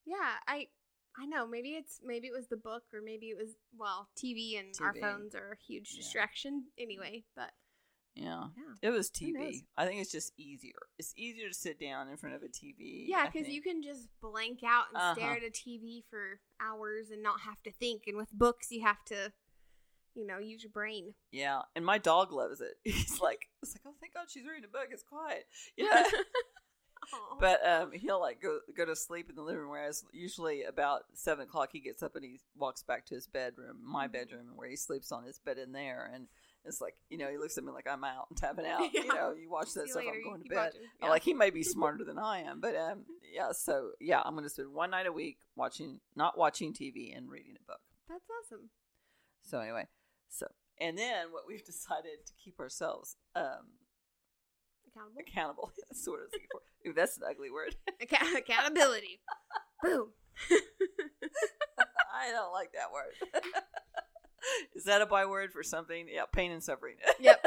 Yeah, 0.05 0.35
I 0.47 0.67
I 1.17 1.25
know. 1.25 1.47
Maybe 1.47 1.69
it's 1.71 1.99
maybe 2.03 2.27
it 2.27 2.33
was 2.33 2.47
the 2.47 2.57
book 2.57 2.83
or 2.93 3.01
maybe 3.01 3.27
it 3.27 3.37
was 3.37 3.55
well, 3.77 4.07
TV 4.17 4.57
and 4.59 4.73
our 4.81 4.93
phones 4.93 5.33
are 5.35 5.51
a 5.53 5.63
huge 5.65 5.91
Yeah. 5.93 6.01
distraction 6.01 6.65
anyway, 6.77 7.23
but 7.35 7.51
Yeah. 8.15 8.49
yeah. 8.55 8.73
It 8.89 8.91
was 8.91 9.09
TV. 9.09 9.65
I 9.75 9.85
think 9.85 10.01
it's 10.01 10.11
just 10.11 10.33
easier. 10.37 10.77
It's 10.99 11.13
easier 11.17 11.47
to 11.49 11.53
sit 11.53 11.79
down 11.79 12.07
in 12.09 12.17
front 12.17 12.35
of 12.35 12.43
a 12.43 12.47
TV. 12.47 13.05
Yeah, 13.07 13.27
because 13.27 13.47
you 13.49 13.61
can 13.61 13.81
just 13.81 14.07
blank 14.21 14.63
out 14.63 14.85
and 14.93 15.17
stare 15.17 15.31
Uh-huh. 15.31 15.37
at 15.37 15.43
a 15.43 15.51
TV 15.51 16.03
for 16.09 16.39
hours 16.59 17.09
and 17.11 17.21
not 17.23 17.41
have 17.41 17.61
to 17.63 17.71
think. 17.71 18.03
And 18.07 18.15
with 18.17 18.31
books, 18.31 18.71
you 18.71 18.81
have 18.83 19.03
to, 19.05 19.33
you 20.17 20.25
know, 20.27 20.39
use 20.39 20.63
your 20.63 20.71
brain. 20.71 21.13
Yeah, 21.31 21.61
and 21.75 21.85
my 21.85 21.97
dog 21.99 22.31
loves 22.33 22.59
it. 22.61 22.73
He's 22.83 23.19
like, 23.21 23.47
it's 23.63 23.73
like, 23.75 23.81
oh, 23.87 23.95
thank 24.01 24.13
God 24.13 24.25
she's 24.29 24.45
reading 24.45 24.65
a 24.65 24.67
book. 24.67 24.87
It's 24.91 25.03
quiet. 25.03 25.45
Yeah. 25.77 26.03
But 27.39 27.65
um, 27.65 27.91
he'll 27.93 28.19
like 28.19 28.41
go 28.41 28.59
go 28.75 28.83
to 28.83 28.95
sleep 28.95 29.29
in 29.29 29.35
the 29.35 29.41
living 29.43 29.61
room. 29.61 29.69
Whereas 29.69 30.03
usually 30.11 30.63
about 30.63 31.03
seven 31.13 31.43
o'clock 31.45 31.69
he 31.71 31.79
gets 31.79 32.01
up 32.03 32.15
and 32.15 32.25
he 32.25 32.39
walks 32.55 32.83
back 32.83 33.05
to 33.05 33.15
his 33.15 33.27
bedroom, 33.27 33.77
my 33.81 34.07
Mhm. 34.07 34.11
bedroom, 34.13 34.47
where 34.55 34.67
he 34.67 34.75
sleeps 34.75 35.11
on 35.11 35.23
his 35.23 35.39
bed 35.39 35.57
in 35.57 35.71
there. 35.71 36.09
And 36.13 36.27
it's 36.65 36.81
like 36.81 36.95
you 37.09 37.17
know 37.17 37.29
he 37.29 37.37
looks 37.37 37.57
at 37.57 37.63
me 37.63 37.71
like 37.71 37.87
I'm 37.87 38.03
out 38.03 38.25
and 38.29 38.37
tapping 38.37 38.65
out. 38.65 38.89
Yeah. 38.91 39.01
You 39.03 39.07
know, 39.13 39.31
you 39.31 39.49
watch 39.49 39.73
that 39.75 39.85
See 39.85 39.91
stuff. 39.91 40.03
later, 40.03 40.17
I'm 40.17 40.23
going 40.31 40.43
to 40.43 40.49
bed. 40.49 40.73
Yeah. 41.01 41.09
Like 41.09 41.21
he 41.23 41.33
may 41.33 41.49
be 41.51 41.63
smarter 41.63 42.03
than 42.03 42.17
I 42.19 42.39
am, 42.41 42.59
but 42.59 42.75
um, 42.75 43.05
yeah. 43.31 43.51
So 43.53 43.91
yeah, 44.01 44.21
I'm 44.25 44.33
going 44.33 44.43
to 44.43 44.49
spend 44.49 44.73
one 44.73 44.89
night 44.89 45.05
a 45.05 45.11
week 45.13 45.37
watching, 45.55 46.01
not 46.15 46.37
watching 46.37 46.73
TV 46.73 47.15
and 47.15 47.29
reading 47.29 47.53
a 47.55 47.63
book. 47.65 47.79
That's 48.09 48.25
awesome. 48.43 48.69
So 49.43 49.59
anyway, 49.59 49.85
so 50.29 50.47
and 50.79 50.97
then 50.97 51.27
what 51.31 51.43
we've 51.47 51.65
decided 51.65 52.25
to 52.25 52.33
keep 52.43 52.59
ourselves 52.59 53.15
um 53.35 53.71
Accountable. 54.95 55.21
accountable. 55.27 55.71
That's 55.89 56.07
what 56.07 56.19
I 56.19 56.23
was 56.23 56.29
looking 56.33 56.47
for. 56.51 56.61
Ooh, 56.89 56.93
that's 56.93 57.17
an 57.17 57.23
ugly 57.29 57.51
word. 57.51 57.75
Acca- 58.01 58.37
accountability. 58.37 59.19
Boom. 59.83 60.09
I 60.49 62.31
don't 62.31 62.51
like 62.51 62.71
that 62.73 62.91
word. 62.91 63.13
Is 64.75 64.85
that 64.85 65.01
a 65.01 65.05
byword 65.05 65.51
for 65.51 65.61
something? 65.61 66.07
Yeah, 66.11 66.23
pain 66.31 66.51
and 66.51 66.63
suffering. 66.63 66.95
Yep. 67.19 67.43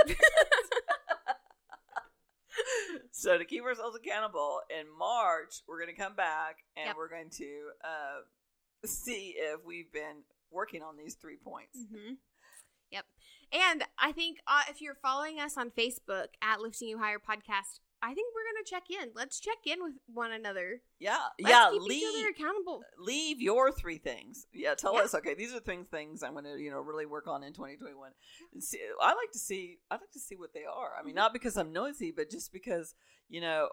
so 3.12 3.38
to 3.38 3.44
keep 3.44 3.64
ourselves 3.64 3.96
accountable, 3.96 4.60
in 4.70 4.86
March 4.98 5.62
we're 5.68 5.80
going 5.82 5.94
to 5.94 6.00
come 6.00 6.14
back 6.14 6.58
and 6.76 6.86
Yep. 6.88 6.96
we're 6.96 7.08
going 7.08 7.30
to 7.30 7.68
uh, 7.84 8.86
see 8.86 9.34
if 9.36 9.64
we've 9.64 9.92
been 9.92 10.22
working 10.50 10.82
on 10.82 10.96
these 10.96 11.14
three 11.14 11.36
points. 11.36 11.78
hmm 11.92 12.14
Yep. 12.90 13.04
And 13.52 13.84
I 13.98 14.12
think 14.12 14.38
uh, 14.46 14.62
if 14.68 14.80
you're 14.80 14.94
following 14.94 15.40
us 15.40 15.56
on 15.56 15.70
Facebook 15.70 16.26
at 16.42 16.60
Lifting 16.60 16.88
You 16.88 16.98
Higher 16.98 17.18
Podcast, 17.18 17.80
I 18.02 18.14
think 18.14 18.28
we're 18.34 18.44
going 18.50 18.64
to 18.64 18.70
check 18.70 18.84
in. 19.02 19.10
Let's 19.14 19.40
check 19.40 19.58
in 19.66 19.82
with 19.82 19.92
one 20.12 20.32
another. 20.32 20.80
Yeah, 20.98 21.18
Let's 21.40 21.50
yeah. 21.50 21.70
keep 21.70 21.92
each 21.92 22.04
other 22.08 22.16
Leave 22.18 22.30
accountable. 22.30 22.80
leave 22.98 23.42
your 23.42 23.70
three 23.72 23.98
things. 23.98 24.46
Yeah, 24.54 24.74
tell 24.74 24.94
Yeah. 24.94 25.00
us. 25.02 25.14
Okay, 25.14 25.34
these 25.34 25.52
are 25.54 25.60
things 25.60 25.86
things 25.90 26.22
I'm 26.22 26.34
to 26.44 26.56
you 26.58 26.70
know 26.70 26.80
really 26.80 27.04
work 27.04 27.26
on 27.26 27.42
in 27.42 27.52
2021. 27.52 28.12
And 28.54 28.62
see, 28.64 28.80
I 29.02 29.08
like 29.08 29.32
to 29.32 29.38
see. 29.38 29.80
I 29.90 29.96
like 29.96 30.10
to 30.12 30.18
see 30.20 30.36
what 30.36 30.54
they 30.54 30.64
are. 30.64 30.92
I 30.98 31.02
mean, 31.02 31.12
Mhm. 31.12 31.16
not 31.16 31.32
because 31.34 31.56
I'm 31.58 31.72
nosy, 31.72 32.10
but 32.10 32.30
just 32.30 32.52
because 32.52 32.94
you 33.28 33.40
know. 33.42 33.68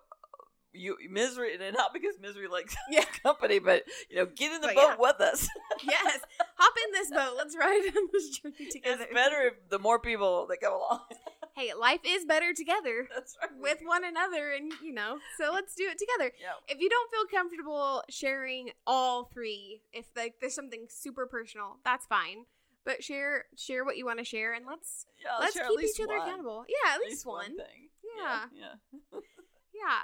You 0.73 0.95
misery, 1.09 1.55
and 1.55 1.75
not 1.75 1.93
because 1.93 2.15
misery 2.21 2.47
likes 2.47 2.75
Yeah. 2.89 3.05
company, 3.23 3.59
but 3.59 3.83
you 4.09 4.17
know, 4.17 4.25
get 4.25 4.53
in 4.53 4.61
the 4.61 4.67
But 4.67 4.75
boat 4.75 4.89
yeah. 4.89 4.95
with 4.99 5.21
us. 5.21 5.47
yes. 5.83 6.19
Hop 6.55 6.73
in 6.85 6.91
this 6.93 7.09
boat. 7.09 7.33
Let's 7.37 7.55
ride 7.57 7.89
on 7.95 8.07
this 8.13 8.29
journey 8.37 8.69
together. 8.71 9.03
it's 9.03 9.13
better 9.13 9.41
if 9.47 9.69
the 9.69 9.79
more 9.79 9.99
people 9.99 10.45
that 10.49 10.57
come 10.61 10.73
along. 10.73 11.01
Hey, 11.55 11.73
life 11.73 12.01
is 12.05 12.23
better 12.23 12.53
together 12.53 13.07
That's 13.11 13.35
right. 13.41 13.49
with 13.59 13.79
one 13.83 14.05
another, 14.05 14.51
and 14.51 14.71
you 14.83 14.93
know, 14.93 15.17
so 15.41 15.51
let's 15.51 15.73
do 15.73 15.85
it 15.89 15.97
together. 15.97 16.31
Yeah, 16.39 16.51
If 16.67 16.79
you 16.79 16.87
don't 16.87 17.09
feel 17.09 17.25
comfortable 17.39 18.03
sharing 18.11 18.69
all 18.85 19.23
three, 19.33 19.81
if 19.91 20.05
like 20.15 20.35
there's 20.39 20.53
something 20.53 20.85
super 20.87 21.25
personal, 21.25 21.77
that's 21.83 22.05
fine. 22.05 22.45
But 22.85 23.03
share 23.03 23.45
share 23.57 23.83
what 23.85 23.97
you 23.97 24.05
want 24.05 24.19
to 24.19 24.23
share, 24.23 24.53
and 24.53 24.67
let's 24.67 25.07
yeah. 25.19 25.31
let's 25.39 25.57
keep 25.57 25.81
each 25.81 25.99
other 25.99 26.19
one. 26.19 26.27
accountable. 26.27 26.65
Yeah, 26.69 26.91
at 26.91 26.95
At 27.01 27.09
least, 27.09 27.25
one. 27.25 27.57
thing. 27.57 27.89
Yeah. 28.19 28.43
yeah. 28.55 29.19
Yeah. 29.73 30.01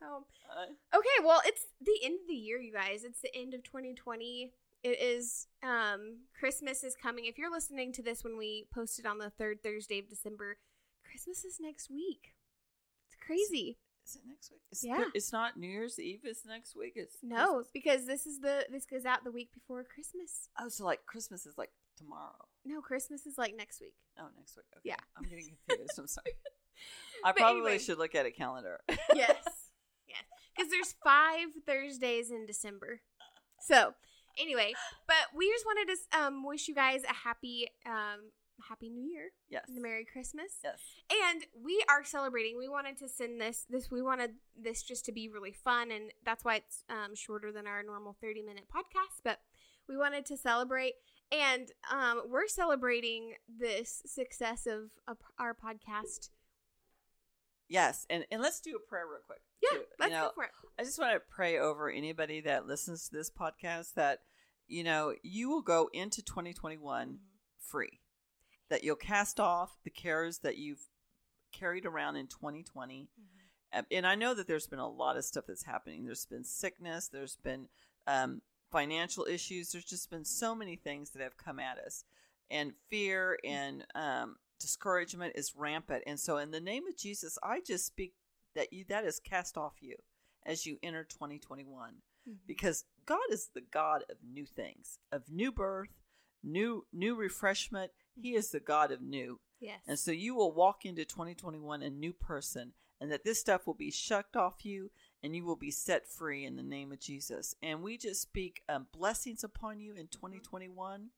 So 0.00 0.24
Uh, 0.50 0.66
okay, 0.96 1.24
well, 1.24 1.40
it's 1.44 1.66
the 1.80 1.98
end 2.02 2.18
of 2.22 2.26
the 2.28 2.34
year, 2.34 2.58
you 2.60 2.72
guys. 2.72 3.04
It's 3.04 3.20
the 3.20 3.34
end 3.34 3.54
of 3.54 3.62
2020. 3.64 4.52
It 4.84 5.00
is 5.00 5.48
um 5.62 6.18
Christmas 6.38 6.84
is 6.84 6.94
coming. 6.94 7.24
If 7.26 7.36
you're 7.38 7.50
listening 7.50 7.92
to 7.94 8.02
this 8.02 8.22
when 8.22 8.38
we 8.38 8.66
post 8.72 8.98
it 8.98 9.06
on 9.06 9.18
the 9.18 9.30
third 9.30 9.62
Thursday 9.62 9.98
of 9.98 10.08
December, 10.08 10.58
Christmas 11.04 11.44
is 11.44 11.58
next 11.60 11.90
week. 11.90 12.34
It's 13.08 13.16
crazy. 13.24 13.78
is 14.06 14.16
it 14.16 14.22
next 14.26 14.50
week? 14.52 14.60
It's, 14.70 14.84
Yeah. 14.84 15.04
It's 15.14 15.32
not 15.32 15.56
New 15.58 15.68
Year's 15.68 15.98
Eve. 15.98 16.20
It's 16.24 16.46
next 16.46 16.76
week. 16.76 16.92
It's 16.96 17.16
No, 17.22 17.36
Christmas. 17.56 17.66
because 17.72 18.06
this 18.06 18.26
is 18.26 18.40
the 18.40 18.66
this 18.70 18.86
goes 18.86 19.04
out 19.04 19.24
the 19.24 19.32
week 19.32 19.52
before 19.52 19.82
Christmas. 19.84 20.48
Oh, 20.60 20.68
so 20.68 20.84
like 20.84 21.04
Christmas 21.06 21.44
is 21.44 21.58
like 21.58 21.70
tomorrow. 21.96 22.46
No, 22.64 22.80
Christmas 22.80 23.26
is 23.26 23.36
like 23.36 23.56
next 23.56 23.80
week. 23.80 23.94
Oh, 24.18 24.28
next 24.36 24.56
week. 24.56 24.66
Okay. 24.76 24.90
Yeah. 24.90 24.96
I'm 25.16 25.24
getting 25.24 25.56
confused. 25.66 25.98
I'm 25.98 26.06
sorry. 26.06 26.32
I 27.24 27.32
But 27.32 27.36
probably 27.38 27.62
anyway. 27.62 27.78
should 27.78 27.98
look 27.98 28.14
at 28.14 28.26
a 28.26 28.30
calendar. 28.30 28.78
Yes. 29.14 29.34
Because 30.58 30.72
there's 30.72 30.94
five 31.04 31.48
Thursdays 31.66 32.30
in 32.30 32.46
December. 32.46 33.00
So, 33.60 33.94
anyway, 34.38 34.74
but 35.06 35.16
we 35.34 35.48
just 35.50 35.64
wanted 35.64 35.94
to 35.94 36.18
um, 36.20 36.44
wish 36.44 36.66
you 36.66 36.74
guys 36.74 37.02
a 37.04 37.14
happy 37.14 37.68
um, 37.86 38.32
happy 38.68 38.88
new 38.88 39.08
year 39.08 39.30
yes. 39.48 39.62
and 39.68 39.78
a 39.78 39.80
merry 39.80 40.04
christmas 40.04 40.58
Yes. 40.64 40.80
and 41.30 41.44
we 41.64 41.80
are 41.88 42.04
celebrating 42.04 42.58
we 42.58 42.68
wanted 42.68 42.98
to 42.98 43.08
send 43.08 43.40
this 43.40 43.64
this 43.70 43.88
we 43.88 44.02
wanted 44.02 44.32
this 44.60 44.82
just 44.82 45.04
to 45.04 45.12
be 45.12 45.28
really 45.28 45.52
fun 45.52 45.90
and 45.92 46.12
that's 46.24 46.44
why 46.44 46.56
it's 46.56 46.82
um, 46.90 47.14
shorter 47.14 47.52
than 47.52 47.66
our 47.66 47.82
normal 47.84 48.16
30 48.20 48.42
minute 48.42 48.64
podcast 48.74 49.20
but 49.22 49.38
we 49.88 49.96
wanted 49.96 50.26
to 50.26 50.36
celebrate 50.36 50.94
and 51.30 51.68
um, 51.90 52.22
we're 52.28 52.48
celebrating 52.48 53.34
this 53.60 54.02
success 54.06 54.66
of, 54.66 54.90
of 55.06 55.18
our 55.38 55.54
podcast 55.54 56.30
Yes. 57.68 58.06
And 58.08 58.24
and 58.30 58.40
let's 58.40 58.60
do 58.60 58.76
a 58.76 58.88
prayer 58.88 59.04
real 59.06 59.20
quick. 59.26 59.40
yeah 59.62 59.78
too. 59.78 59.84
let's 59.98 60.10
you 60.10 60.16
know, 60.16 60.26
go 60.26 60.32
for 60.34 60.44
it 60.44 60.50
I 60.78 60.84
just 60.84 60.98
want 60.98 61.14
to 61.14 61.20
pray 61.28 61.58
over 61.58 61.90
anybody 61.90 62.40
that 62.42 62.66
listens 62.66 63.08
to 63.08 63.16
this 63.16 63.30
podcast 63.30 63.94
that 63.94 64.20
you 64.66 64.84
know 64.84 65.14
you 65.22 65.48
will 65.48 65.62
go 65.62 65.88
into 65.92 66.22
2021 66.22 67.18
free. 67.58 68.00
That 68.70 68.84
you'll 68.84 68.96
cast 68.96 69.40
off 69.40 69.78
the 69.84 69.90
cares 69.90 70.40
that 70.40 70.58
you've 70.58 70.88
carried 71.52 71.86
around 71.86 72.16
in 72.16 72.26
2020. 72.26 73.08
Um, 73.72 73.86
and 73.90 74.06
I 74.06 74.14
know 74.14 74.34
that 74.34 74.46
there's 74.46 74.66
been 74.66 74.78
a 74.78 74.88
lot 74.88 75.16
of 75.16 75.24
stuff 75.24 75.44
that's 75.48 75.64
happening. 75.64 76.04
There's 76.04 76.26
been 76.26 76.44
sickness. 76.44 77.08
There's 77.08 77.36
been 77.36 77.68
um, 78.06 78.42
financial 78.70 79.26
issues. 79.26 79.72
There's 79.72 79.84
just 79.84 80.10
been 80.10 80.24
so 80.24 80.54
many 80.54 80.76
things 80.76 81.10
that 81.10 81.22
have 81.22 81.36
come 81.36 81.58
at 81.58 81.78
us, 81.78 82.04
and 82.50 82.72
fear 82.90 83.38
and 83.44 83.84
um, 83.94 84.36
discouragement 84.58 85.32
is 85.36 85.54
rampant. 85.56 86.02
And 86.06 86.18
so, 86.18 86.36
in 86.38 86.50
the 86.50 86.60
name 86.60 86.86
of 86.86 86.96
Jesus, 86.96 87.38
I 87.42 87.60
just 87.60 87.86
speak 87.86 88.14
that 88.54 88.72
you 88.72 88.84
that 88.88 89.04
is 89.04 89.20
cast 89.20 89.56
off 89.56 89.74
you 89.80 89.96
as 90.44 90.66
you 90.66 90.78
enter 90.82 91.04
2021, 91.04 92.02
Mhm. 92.28 92.38
because 92.46 92.84
God 93.06 93.30
is 93.30 93.48
the 93.48 93.60
God 93.60 94.04
of 94.08 94.22
new 94.22 94.46
things, 94.46 94.98
of 95.12 95.30
new 95.30 95.52
birth, 95.52 96.00
new 96.42 96.86
new 96.92 97.14
refreshment. 97.14 97.92
He 98.14 98.34
is 98.34 98.50
the 98.50 98.60
God 98.60 98.90
of 98.90 99.00
new. 99.00 99.40
yes 99.60 99.82
And 99.86 99.98
so 99.98 100.10
you 100.12 100.34
will 100.34 100.52
walk 100.52 100.84
into 100.84 101.04
2021 101.04 101.82
a 101.82 101.90
new 101.90 102.12
person, 102.12 102.74
and 103.00 103.10
that 103.12 103.24
this 103.24 103.40
stuff 103.40 103.66
will 103.66 103.74
be 103.74 103.90
shucked 103.90 104.36
off 104.36 104.64
you, 104.64 104.90
and 105.22 105.34
you 105.34 105.44
will 105.44 105.56
be 105.56 105.70
set 105.70 106.06
free 106.08 106.44
in 106.44 106.56
the 106.56 106.62
name 106.62 106.92
of 106.92 107.00
Jesus. 107.00 107.54
And 107.62 107.82
we 107.82 107.96
just 107.98 108.20
speak 108.22 108.62
um, 108.68 108.86
blessings 108.92 109.42
upon 109.44 109.80
you 109.80 109.94
in 109.94 110.08
2021. 110.08 111.10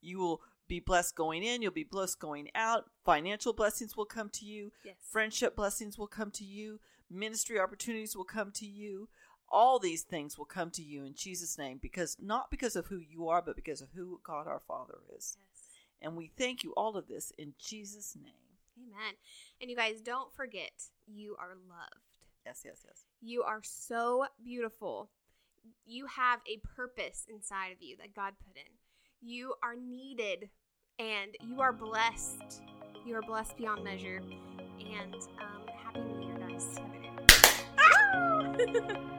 You 0.00 0.18
will 0.18 0.42
be 0.72 0.80
blessed 0.80 1.14
going 1.14 1.42
in, 1.42 1.60
you'll 1.60 1.70
be 1.70 1.84
blessed 1.84 2.18
going 2.18 2.48
out. 2.54 2.86
Financial 3.04 3.52
blessings 3.52 3.94
will 3.94 4.06
come 4.06 4.30
to 4.30 4.46
you, 4.46 4.72
Yes. 4.84 4.96
friendship 5.02 5.54
blessings 5.54 5.98
will 5.98 6.06
come 6.06 6.30
to 6.30 6.44
you, 6.44 6.80
ministry 7.10 7.60
opportunities 7.60 8.16
will 8.16 8.24
come 8.24 8.50
to 8.52 8.64
you. 8.66 9.08
All 9.50 9.78
these 9.78 10.02
things 10.02 10.38
will 10.38 10.46
come 10.46 10.70
to 10.70 10.82
you 10.82 11.04
in 11.04 11.12
Jesus' 11.14 11.58
name 11.58 11.76
because 11.76 12.16
not 12.18 12.50
because 12.50 12.74
of 12.74 12.86
who 12.86 12.96
you 12.96 13.28
are, 13.28 13.42
but 13.42 13.54
because 13.54 13.82
of 13.82 13.90
who 13.94 14.18
God 14.24 14.46
our 14.46 14.60
Father 14.60 15.00
is. 15.14 15.36
Yes. 15.38 15.60
And 16.00 16.16
we 16.16 16.28
thank 16.38 16.64
you 16.64 16.72
all 16.74 16.96
of 16.96 17.06
this 17.06 17.32
in 17.36 17.52
Jesus' 17.58 18.16
name. 18.16 18.32
Amen. 18.78 19.14
And 19.60 19.68
you 19.68 19.76
guys 19.76 20.00
don't 20.00 20.32
forget, 20.34 20.72
you 21.06 21.36
are 21.38 21.54
loved. 21.68 22.26
Yes, 22.46 22.62
yes, 22.64 22.78
yes. 22.86 23.04
You 23.20 23.42
are 23.42 23.60
so 23.62 24.24
beautiful. 24.42 25.10
You 25.84 26.06
have 26.06 26.40
a 26.48 26.56
purpose 26.74 27.26
inside 27.28 27.72
of 27.72 27.82
you 27.82 27.98
that 27.98 28.14
God 28.14 28.32
put 28.46 28.56
in. 28.56 28.72
You 29.20 29.54
are 29.62 29.76
needed 29.76 30.48
and 31.02 31.36
you 31.48 31.60
are 31.60 31.72
blessed. 31.72 32.62
You 33.04 33.16
are 33.16 33.22
blessed 33.22 33.56
beyond 33.56 33.82
measure. 33.82 34.22
And 34.78 35.14
um, 35.14 35.62
Happy 35.82 36.00
New 36.00 36.26
Year, 36.26 36.36
guys. 36.38 36.78
Happy 37.76 38.66
New 38.66 38.72
Year. 38.72 39.11